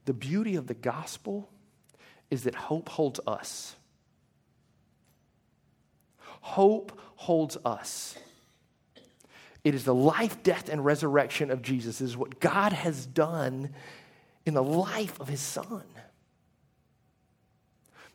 The 0.06 0.14
beauty 0.14 0.56
of 0.56 0.68
the 0.68 0.76
gospel 0.76 1.50
is 2.30 2.44
that 2.44 2.54
hope 2.54 2.90
holds 2.90 3.20
us. 3.26 3.76
Hope 6.42 7.00
holds 7.16 7.58
us. 7.66 8.16
It 9.66 9.74
is 9.74 9.84
the 9.84 9.96
life, 9.96 10.44
death, 10.44 10.70
and 10.70 10.86
resurrection 10.86 11.50
of 11.50 11.64
Jesus. 11.64 12.00
It 12.00 12.06
is 12.06 12.16
what 12.16 12.40
God 12.40 12.72
has 12.72 13.08
done 13.08 13.72
in 14.46 14.54
the 14.54 14.64
life 14.64 15.20
of 15.20 15.28
his 15.28 15.42
son 15.42 15.84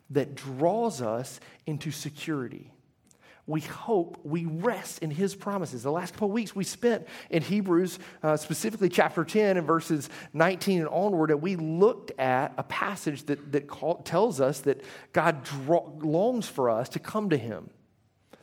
that 0.09 0.33
draws 0.33 1.01
us 1.01 1.41
into 1.65 1.91
security. 1.91 2.71
We 3.47 3.59
hope, 3.59 4.17
we 4.23 4.45
rest 4.45 4.99
in 4.99 5.11
his 5.11 5.35
promises. 5.35 5.83
The 5.83 5.91
last 5.91 6.13
couple 6.13 6.31
weeks 6.31 6.55
we 6.55 6.63
spent 6.63 7.05
in 7.29 7.41
Hebrews, 7.41 7.99
uh, 8.23 8.37
specifically 8.37 8.87
chapter 8.87 9.25
10 9.25 9.57
and 9.57 9.67
verses 9.67 10.09
19 10.31 10.79
and 10.79 10.87
onward, 10.87 11.31
and 11.31 11.41
we 11.41 11.57
looked 11.57 12.17
at 12.17 12.53
a 12.57 12.63
passage 12.63 13.23
that, 13.23 13.51
that 13.51 13.67
call, 13.67 13.95
tells 14.03 14.39
us 14.39 14.61
that 14.61 14.81
God 15.11 15.43
draw, 15.43 15.89
longs 15.99 16.47
for 16.47 16.69
us 16.69 16.87
to 16.89 16.99
come 16.99 17.29
to 17.31 17.37
him 17.37 17.71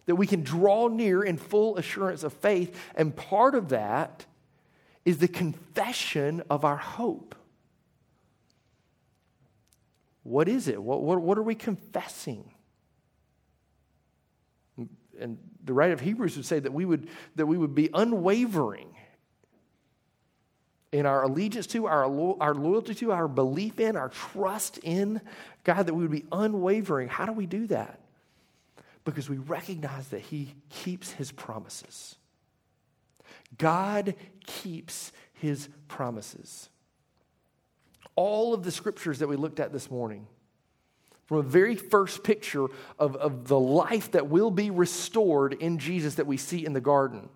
that 0.08 0.16
we 0.16 0.26
can 0.26 0.42
draw 0.42 0.88
near 0.88 1.22
in 1.22 1.36
full 1.36 1.76
assurance 1.76 2.22
of 2.22 2.32
faith. 2.32 2.74
And 2.94 3.14
part 3.14 3.54
of 3.54 3.68
that 3.68 4.24
is 5.04 5.18
the 5.18 5.28
confession 5.28 6.42
of 6.48 6.64
our 6.64 6.78
hope. 6.78 7.34
What 10.22 10.48
is 10.48 10.66
it? 10.66 10.82
What, 10.82 11.02
what, 11.02 11.20
what 11.20 11.36
are 11.36 11.42
we 11.42 11.54
confessing? 11.54 12.50
And 15.20 15.36
the 15.62 15.74
writer 15.74 15.92
of 15.92 16.00
Hebrews 16.00 16.36
would 16.36 16.46
say 16.46 16.58
that 16.58 16.72
we 16.72 16.86
would, 16.86 17.08
that 17.36 17.44
we 17.44 17.58
would 17.58 17.74
be 17.74 17.90
unwavering 17.92 18.88
in 20.90 21.04
our 21.04 21.24
allegiance 21.24 21.66
to, 21.66 21.84
our, 21.84 22.04
our 22.40 22.54
loyalty 22.54 22.94
to, 22.94 23.12
our 23.12 23.28
belief 23.28 23.78
in, 23.78 23.94
our 23.94 24.08
trust 24.08 24.78
in 24.78 25.20
God, 25.64 25.82
that 25.84 25.92
we 25.92 26.00
would 26.00 26.10
be 26.10 26.24
unwavering. 26.32 27.08
How 27.08 27.26
do 27.26 27.32
we 27.32 27.44
do 27.44 27.66
that? 27.66 28.00
Because 29.08 29.30
we 29.30 29.38
recognize 29.38 30.08
that 30.08 30.20
He 30.20 30.54
keeps 30.68 31.12
His 31.12 31.32
promises. 31.32 32.16
God 33.56 34.14
keeps 34.46 35.12
His 35.32 35.70
promises. 35.88 36.68
All 38.16 38.52
of 38.52 38.64
the 38.64 38.70
scriptures 38.70 39.20
that 39.20 39.28
we 39.28 39.36
looked 39.36 39.60
at 39.60 39.72
this 39.72 39.90
morning, 39.90 40.26
from 41.24 41.38
a 41.38 41.42
very 41.42 41.74
first 41.74 42.22
picture 42.22 42.66
of, 42.98 43.16
of 43.16 43.48
the 43.48 43.58
life 43.58 44.10
that 44.10 44.28
will 44.28 44.50
be 44.50 44.70
restored 44.70 45.54
in 45.54 45.78
Jesus 45.78 46.16
that 46.16 46.26
we 46.26 46.36
see 46.36 46.66
in 46.66 46.74
the 46.74 46.80
garden, 46.80 47.30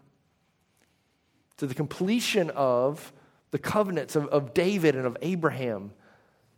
to 1.56 1.66
the 1.66 1.74
completion 1.74 2.50
of 2.50 3.14
the 3.50 3.58
covenants 3.58 4.14
of, 4.14 4.26
of 4.26 4.52
David 4.52 4.94
and 4.94 5.06
of 5.06 5.16
Abraham 5.22 5.92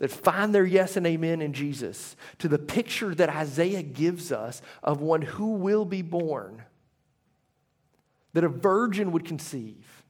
that 0.05 0.11
find 0.11 0.55
their 0.55 0.67
yes 0.67 0.99
and 0.99 1.07
amen 1.07 1.41
in 1.41 1.55
Jesus, 1.55 2.15
to 2.37 2.47
the 2.47 2.59
picture 2.59 3.15
that 3.15 3.31
Isaiah 3.31 3.83
gives 3.83 4.31
us 4.33 4.61
of 4.83 5.01
one 5.01 5.23
who 5.23 5.53
will 5.53 5.87
be 5.87 6.03
born, 6.03 6.61
that 8.35 8.45
a 8.45 8.51
virgin 8.51 9.13
would 9.13 9.25
conceive, 9.25 10.03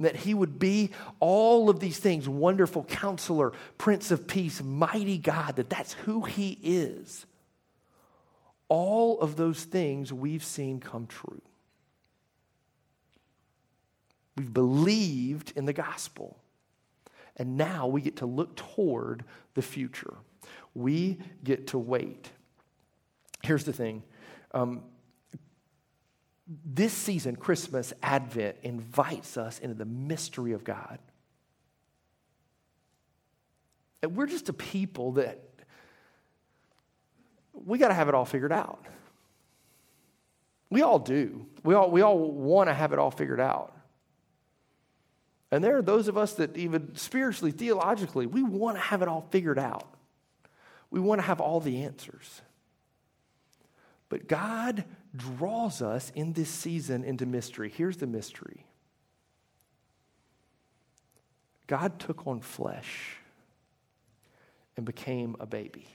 that 0.00 0.16
he 0.16 0.34
would 0.34 0.58
be 0.58 0.90
all 1.20 1.70
of 1.70 1.78
these 1.78 1.98
things 1.98 2.28
wonderful 2.28 2.82
counselor, 2.82 3.52
prince 3.78 4.10
of 4.10 4.26
peace, 4.26 4.60
mighty 4.60 5.16
God, 5.16 5.54
that 5.54 5.70
that's 5.70 5.92
who 5.92 6.22
he 6.22 6.58
is. 6.60 7.26
All 8.68 9.20
of 9.20 9.36
those 9.36 9.62
things 9.62 10.12
we've 10.12 10.42
seen 10.42 10.80
come 10.80 11.06
true. 11.06 11.40
We've 14.36 14.52
believed 14.52 15.52
in 15.54 15.66
the 15.66 15.72
gospel. 15.72 16.36
And 17.40 17.56
now 17.56 17.86
we 17.86 18.02
get 18.02 18.16
to 18.16 18.26
look 18.26 18.54
toward 18.54 19.24
the 19.54 19.62
future. 19.62 20.12
We 20.74 21.18
get 21.42 21.68
to 21.68 21.78
wait. 21.78 22.30
Here's 23.42 23.64
the 23.64 23.72
thing 23.72 24.02
um, 24.52 24.82
this 26.66 26.92
season, 26.92 27.36
Christmas, 27.36 27.94
Advent, 28.02 28.56
invites 28.62 29.38
us 29.38 29.58
into 29.58 29.74
the 29.74 29.86
mystery 29.86 30.52
of 30.52 30.64
God. 30.64 30.98
And 34.02 34.14
we're 34.14 34.26
just 34.26 34.50
a 34.50 34.52
people 34.52 35.12
that 35.12 35.40
we 37.54 37.78
got 37.78 37.88
to 37.88 37.94
have 37.94 38.10
it 38.10 38.14
all 38.14 38.26
figured 38.26 38.52
out. 38.52 38.84
We 40.68 40.82
all 40.82 40.98
do. 40.98 41.46
We 41.64 41.72
all, 41.72 41.90
we 41.90 42.02
all 42.02 42.18
want 42.18 42.68
to 42.68 42.74
have 42.74 42.92
it 42.92 42.98
all 42.98 43.10
figured 43.10 43.40
out. 43.40 43.74
And 45.50 45.64
there 45.64 45.76
are 45.76 45.82
those 45.82 46.08
of 46.08 46.16
us 46.16 46.34
that, 46.34 46.56
even 46.56 46.94
spiritually, 46.94 47.50
theologically, 47.50 48.26
we 48.26 48.42
want 48.42 48.76
to 48.76 48.80
have 48.80 49.02
it 49.02 49.08
all 49.08 49.26
figured 49.30 49.58
out. 49.58 49.94
We 50.90 51.00
want 51.00 51.20
to 51.20 51.26
have 51.26 51.40
all 51.40 51.60
the 51.60 51.82
answers. 51.82 52.42
But 54.08 54.28
God 54.28 54.84
draws 55.14 55.82
us 55.82 56.10
in 56.14 56.32
this 56.32 56.48
season 56.48 57.04
into 57.04 57.26
mystery. 57.26 57.72
Here's 57.74 57.96
the 57.96 58.06
mystery 58.06 58.64
God 61.66 61.98
took 61.98 62.26
on 62.26 62.40
flesh 62.40 63.16
and 64.76 64.84
became 64.84 65.36
a 65.40 65.46
baby. 65.46 65.86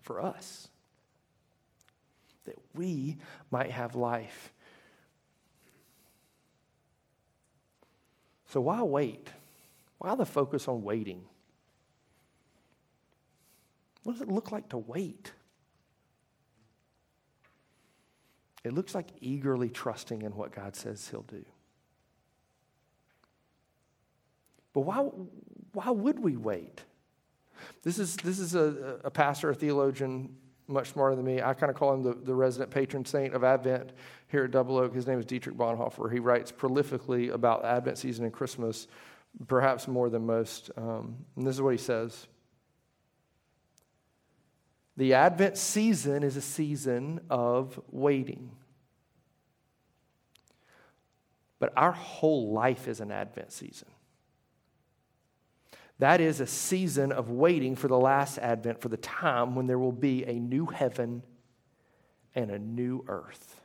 For 0.00 0.20
us 0.22 0.68
that 2.48 2.58
we 2.74 3.18
might 3.50 3.70
have 3.70 3.94
life. 3.94 4.52
So, 8.46 8.62
why 8.62 8.82
wait? 8.82 9.28
Why 9.98 10.14
the 10.14 10.24
focus 10.24 10.66
on 10.68 10.82
waiting? 10.82 11.22
What 14.04 14.14
does 14.14 14.22
it 14.22 14.28
look 14.28 14.50
like 14.50 14.70
to 14.70 14.78
wait? 14.78 15.32
It 18.64 18.72
looks 18.72 18.94
like 18.94 19.08
eagerly 19.20 19.68
trusting 19.68 20.22
in 20.22 20.34
what 20.34 20.54
God 20.54 20.74
says 20.74 21.08
He'll 21.08 21.22
do. 21.22 21.44
But 24.72 24.80
why, 24.80 24.98
why 25.72 25.90
would 25.90 26.18
we 26.18 26.36
wait? 26.36 26.82
This 27.82 27.98
is, 27.98 28.16
this 28.16 28.38
is 28.38 28.54
a, 28.54 29.00
a 29.04 29.10
pastor, 29.10 29.50
a 29.50 29.54
theologian 29.54 30.36
much 30.68 30.90
smarter 30.90 31.16
than 31.16 31.24
me. 31.24 31.40
I 31.40 31.54
kind 31.54 31.70
of 31.70 31.76
call 31.76 31.94
him 31.94 32.02
the, 32.02 32.14
the 32.14 32.34
resident 32.34 32.70
patron 32.70 33.04
saint 33.04 33.34
of 33.34 33.42
Advent 33.42 33.92
here 34.28 34.44
at 34.44 34.50
Double 34.50 34.76
Oak. 34.76 34.94
His 34.94 35.06
name 35.06 35.18
is 35.18 35.24
Dietrich 35.24 35.56
Bonhoeffer. 35.56 36.12
He 36.12 36.20
writes 36.20 36.52
prolifically 36.52 37.32
about 37.32 37.64
Advent 37.64 37.98
season 37.98 38.24
and 38.24 38.32
Christmas, 38.32 38.86
perhaps 39.46 39.88
more 39.88 40.10
than 40.10 40.26
most. 40.26 40.70
Um, 40.76 41.16
and 41.36 41.46
this 41.46 41.54
is 41.54 41.62
what 41.62 41.72
he 41.72 41.78
says 41.78 42.28
The 44.96 45.14
Advent 45.14 45.56
season 45.56 46.22
is 46.22 46.36
a 46.36 46.42
season 46.42 47.20
of 47.30 47.80
waiting. 47.90 48.50
But 51.58 51.72
our 51.76 51.92
whole 51.92 52.52
life 52.52 52.86
is 52.86 53.00
an 53.00 53.10
Advent 53.10 53.52
season. 53.52 53.88
That 55.98 56.20
is 56.20 56.40
a 56.40 56.46
season 56.46 57.10
of 57.10 57.30
waiting 57.30 57.74
for 57.74 57.88
the 57.88 57.98
last 57.98 58.38
advent, 58.38 58.80
for 58.80 58.88
the 58.88 58.96
time 58.96 59.56
when 59.56 59.66
there 59.66 59.78
will 59.78 59.92
be 59.92 60.24
a 60.24 60.34
new 60.34 60.66
heaven 60.66 61.24
and 62.34 62.50
a 62.50 62.58
new 62.58 63.04
earth. 63.08 63.60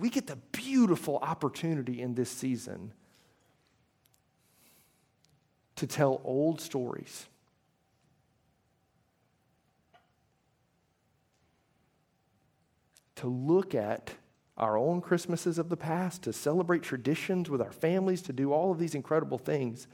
We 0.00 0.10
get 0.10 0.26
the 0.26 0.36
beautiful 0.50 1.18
opportunity 1.18 2.02
in 2.02 2.14
this 2.14 2.30
season 2.30 2.92
to 5.76 5.86
tell 5.86 6.20
old 6.24 6.60
stories. 6.60 7.26
To 13.16 13.28
look 13.28 13.76
at 13.76 14.10
our 14.56 14.78
own 14.78 15.00
Christmases 15.00 15.58
of 15.58 15.68
the 15.68 15.76
past, 15.76 16.22
to 16.22 16.32
celebrate 16.32 16.82
traditions 16.82 17.50
with 17.50 17.60
our 17.60 17.72
families, 17.72 18.22
to 18.22 18.32
do 18.32 18.52
all 18.52 18.70
of 18.70 18.78
these 18.78 18.94
incredible 18.94 19.38
things. 19.38 19.88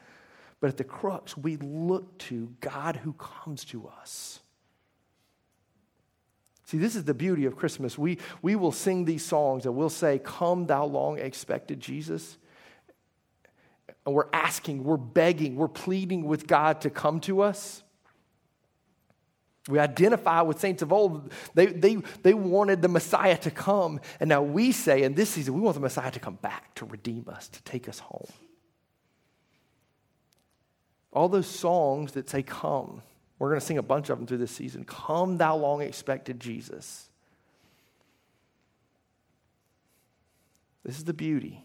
But 0.61 0.69
at 0.69 0.77
the 0.77 0.85
crux, 0.85 1.37
we 1.37 1.57
look 1.57 2.19
to 2.19 2.53
God 2.61 2.97
who 2.97 3.15
comes 3.15 3.65
to 3.67 3.89
us. 3.89 4.41
See, 6.67 6.79
this 6.79 6.95
is 6.95 7.05
the 7.05 7.15
beauty 7.15 7.47
of 7.47 7.57
Christmas. 7.57 7.99
We, 7.99 8.19
we 8.43 8.55
will 8.55 8.71
sing 8.71 9.05
these 9.05 9.25
songs 9.25 9.65
and 9.67 9.75
we'll 9.75 9.89
say, 9.89 10.21
Come, 10.23 10.67
thou 10.67 10.85
long 10.85 11.19
expected 11.19 11.81
Jesus. 11.81 12.37
and 14.07 14.15
we're 14.15 14.29
asking, 14.33 14.85
we're 14.85 14.97
begging, 14.97 15.57
we're 15.57 15.69
pleading 15.69 16.25
with 16.25 16.47
God 16.47 16.81
to 16.83 16.91
come 16.91 17.21
to 17.21 17.41
us. 17.43 17.83
We 19.69 19.79
identify 19.79 20.41
with 20.41 20.59
saints 20.59 20.83
of 20.83 20.93
old. 20.93 21.33
They, 21.55 21.67
they, 21.67 21.97
they 22.23 22.35
wanted 22.35 22.81
the 22.83 22.89
Messiah 22.89 23.37
to 23.39 23.51
come. 23.51 24.01
And 24.19 24.29
now 24.29 24.43
we 24.43 24.73
say 24.73 25.03
in 25.03 25.15
this 25.15 25.31
season, 25.31 25.55
we 25.55 25.61
want 25.61 25.75
the 25.75 25.81
Messiah 25.81 26.11
to 26.11 26.21
come 26.21 26.37
back 26.37 26.75
to 26.77 26.87
redeem 26.87 27.27
us, 27.29 27.49
to 27.49 27.63
take 27.63 27.89
us 27.89 27.99
home. 27.99 28.29
All 31.13 31.29
those 31.29 31.47
songs 31.47 32.13
that 32.13 32.31
say, 32.31 32.43
Come, 32.43 33.03
we're 33.39 33.49
going 33.49 33.61
to 33.61 33.67
sing 33.67 33.79
a 33.79 33.83
bunch 33.83 34.11
of 34.11 34.19
them 34.19 34.27
through 34.27 34.39
this 34.39 34.51
season. 34.51 34.85
Come, 34.85 35.37
thou 35.37 35.57
long 35.57 35.83
expected 35.83 36.41
Jesus. 36.41 37.09
This 40.85 40.97
is 40.97 41.05
the 41.05 41.13
beauty. 41.13 41.63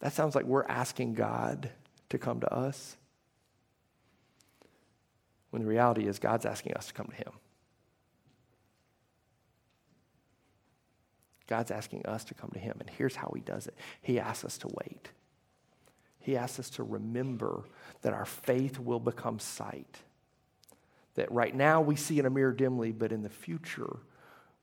That 0.00 0.12
sounds 0.12 0.34
like 0.34 0.44
we're 0.44 0.64
asking 0.64 1.14
God 1.14 1.70
to 2.08 2.18
come 2.18 2.40
to 2.40 2.52
us. 2.52 2.96
When 5.52 5.60
the 5.60 5.68
reality 5.68 6.08
is, 6.08 6.18
God's 6.18 6.46
asking 6.46 6.72
us 6.72 6.86
to 6.86 6.94
come 6.94 7.08
to 7.08 7.14
Him. 7.14 7.32
God's 11.46 11.70
asking 11.70 12.06
us 12.06 12.24
to 12.24 12.34
come 12.34 12.48
to 12.54 12.58
Him. 12.58 12.78
And 12.80 12.88
here's 12.88 13.14
how 13.14 13.30
He 13.36 13.42
does 13.42 13.66
it 13.66 13.74
He 14.00 14.18
asks 14.18 14.46
us 14.46 14.56
to 14.58 14.68
wait. 14.68 15.10
He 16.20 16.38
asks 16.38 16.58
us 16.58 16.70
to 16.70 16.82
remember 16.82 17.64
that 18.00 18.14
our 18.14 18.24
faith 18.24 18.78
will 18.78 18.98
become 18.98 19.38
sight. 19.38 19.98
That 21.16 21.30
right 21.30 21.54
now 21.54 21.82
we 21.82 21.96
see 21.96 22.18
in 22.18 22.24
a 22.24 22.30
mirror 22.30 22.52
dimly, 22.52 22.90
but 22.90 23.12
in 23.12 23.22
the 23.22 23.28
future 23.28 23.98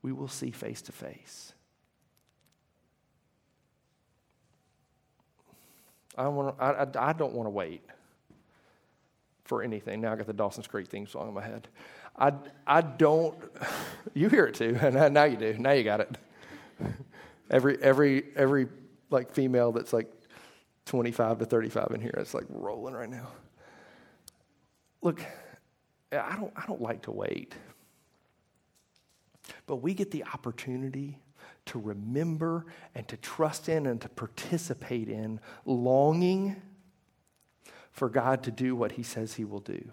we 0.02 0.10
will 0.10 0.26
see 0.26 0.50
face 0.50 0.82
to 0.82 0.92
face. 0.92 1.52
I 6.18 6.24
to, 6.24 6.54
I, 6.58 6.82
I, 6.82 7.10
I 7.10 7.12
don't 7.12 7.34
want 7.34 7.46
to 7.46 7.50
wait 7.50 7.84
for 9.50 9.64
anything. 9.64 10.00
Now 10.00 10.12
I 10.12 10.16
got 10.16 10.28
the 10.28 10.32
Dawson's 10.32 10.68
Creek 10.68 10.86
theme 10.86 11.08
song 11.08 11.26
in 11.26 11.34
my 11.34 11.42
head. 11.42 11.66
I, 12.16 12.32
I 12.68 12.82
don't, 12.82 13.36
you 14.14 14.28
hear 14.28 14.46
it 14.46 14.54
too, 14.54 14.78
and 14.80 15.12
now 15.12 15.24
you 15.24 15.36
do. 15.36 15.56
Now 15.58 15.72
you 15.72 15.82
got 15.82 15.98
it. 15.98 16.18
Every, 17.50 17.82
every, 17.82 18.26
every 18.36 18.68
like 19.10 19.32
female 19.32 19.72
that's 19.72 19.92
like 19.92 20.08
25 20.86 21.40
to 21.40 21.44
35 21.46 21.88
in 21.96 22.00
here. 22.00 22.14
It's 22.16 22.32
like 22.32 22.44
rolling 22.48 22.94
right 22.94 23.10
now. 23.10 23.26
Look, 25.02 25.20
I 26.12 26.36
don't, 26.36 26.52
I 26.54 26.64
don't 26.68 26.80
like 26.80 27.02
to 27.02 27.10
wait. 27.10 27.52
But 29.66 29.76
we 29.78 29.94
get 29.94 30.12
the 30.12 30.22
opportunity 30.32 31.18
to 31.66 31.80
remember 31.80 32.66
and 32.94 33.08
to 33.08 33.16
trust 33.16 33.68
in 33.68 33.86
and 33.86 34.00
to 34.00 34.08
participate 34.08 35.08
in 35.08 35.40
longing 35.64 36.54
for 37.90 38.08
God 38.08 38.42
to 38.44 38.50
do 38.50 38.74
what 38.74 38.92
He 38.92 39.02
says 39.02 39.34
He 39.34 39.44
will 39.44 39.60
do. 39.60 39.90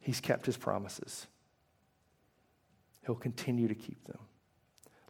He's 0.00 0.20
kept 0.20 0.46
His 0.46 0.56
promises, 0.56 1.26
He'll 3.04 3.14
continue 3.14 3.68
to 3.68 3.74
keep 3.74 4.04
them. 4.04 4.18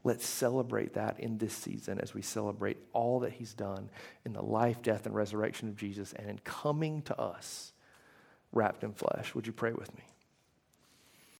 Let's 0.05 0.25
celebrate 0.25 0.95
that 0.95 1.19
in 1.19 1.39
this 1.39 1.53
season 1.53 1.99
as 1.99 2.15
we 2.15 2.23
celebrate 2.23 2.77
all 2.93 3.21
that 3.21 3.33
He's 3.33 3.55
done 3.55 3.91
in 4.25 4.33
the 4.33 4.43
life, 4.43 4.81
death, 4.81 5.05
and 5.05 5.15
resurrection 5.15 5.69
of 5.69 5.77
Jesus 5.77 6.13
and 6.13 6.31
in 6.31 6.39
coming 6.45 7.03
to 7.03 7.21
us 7.21 7.73
wrapped 8.53 8.85
in 8.85 8.93
flesh. 8.93 9.35
Would 9.35 9.47
you 9.47 9.53
pray 9.53 9.73
with 9.73 9.93
me? 9.97 10.05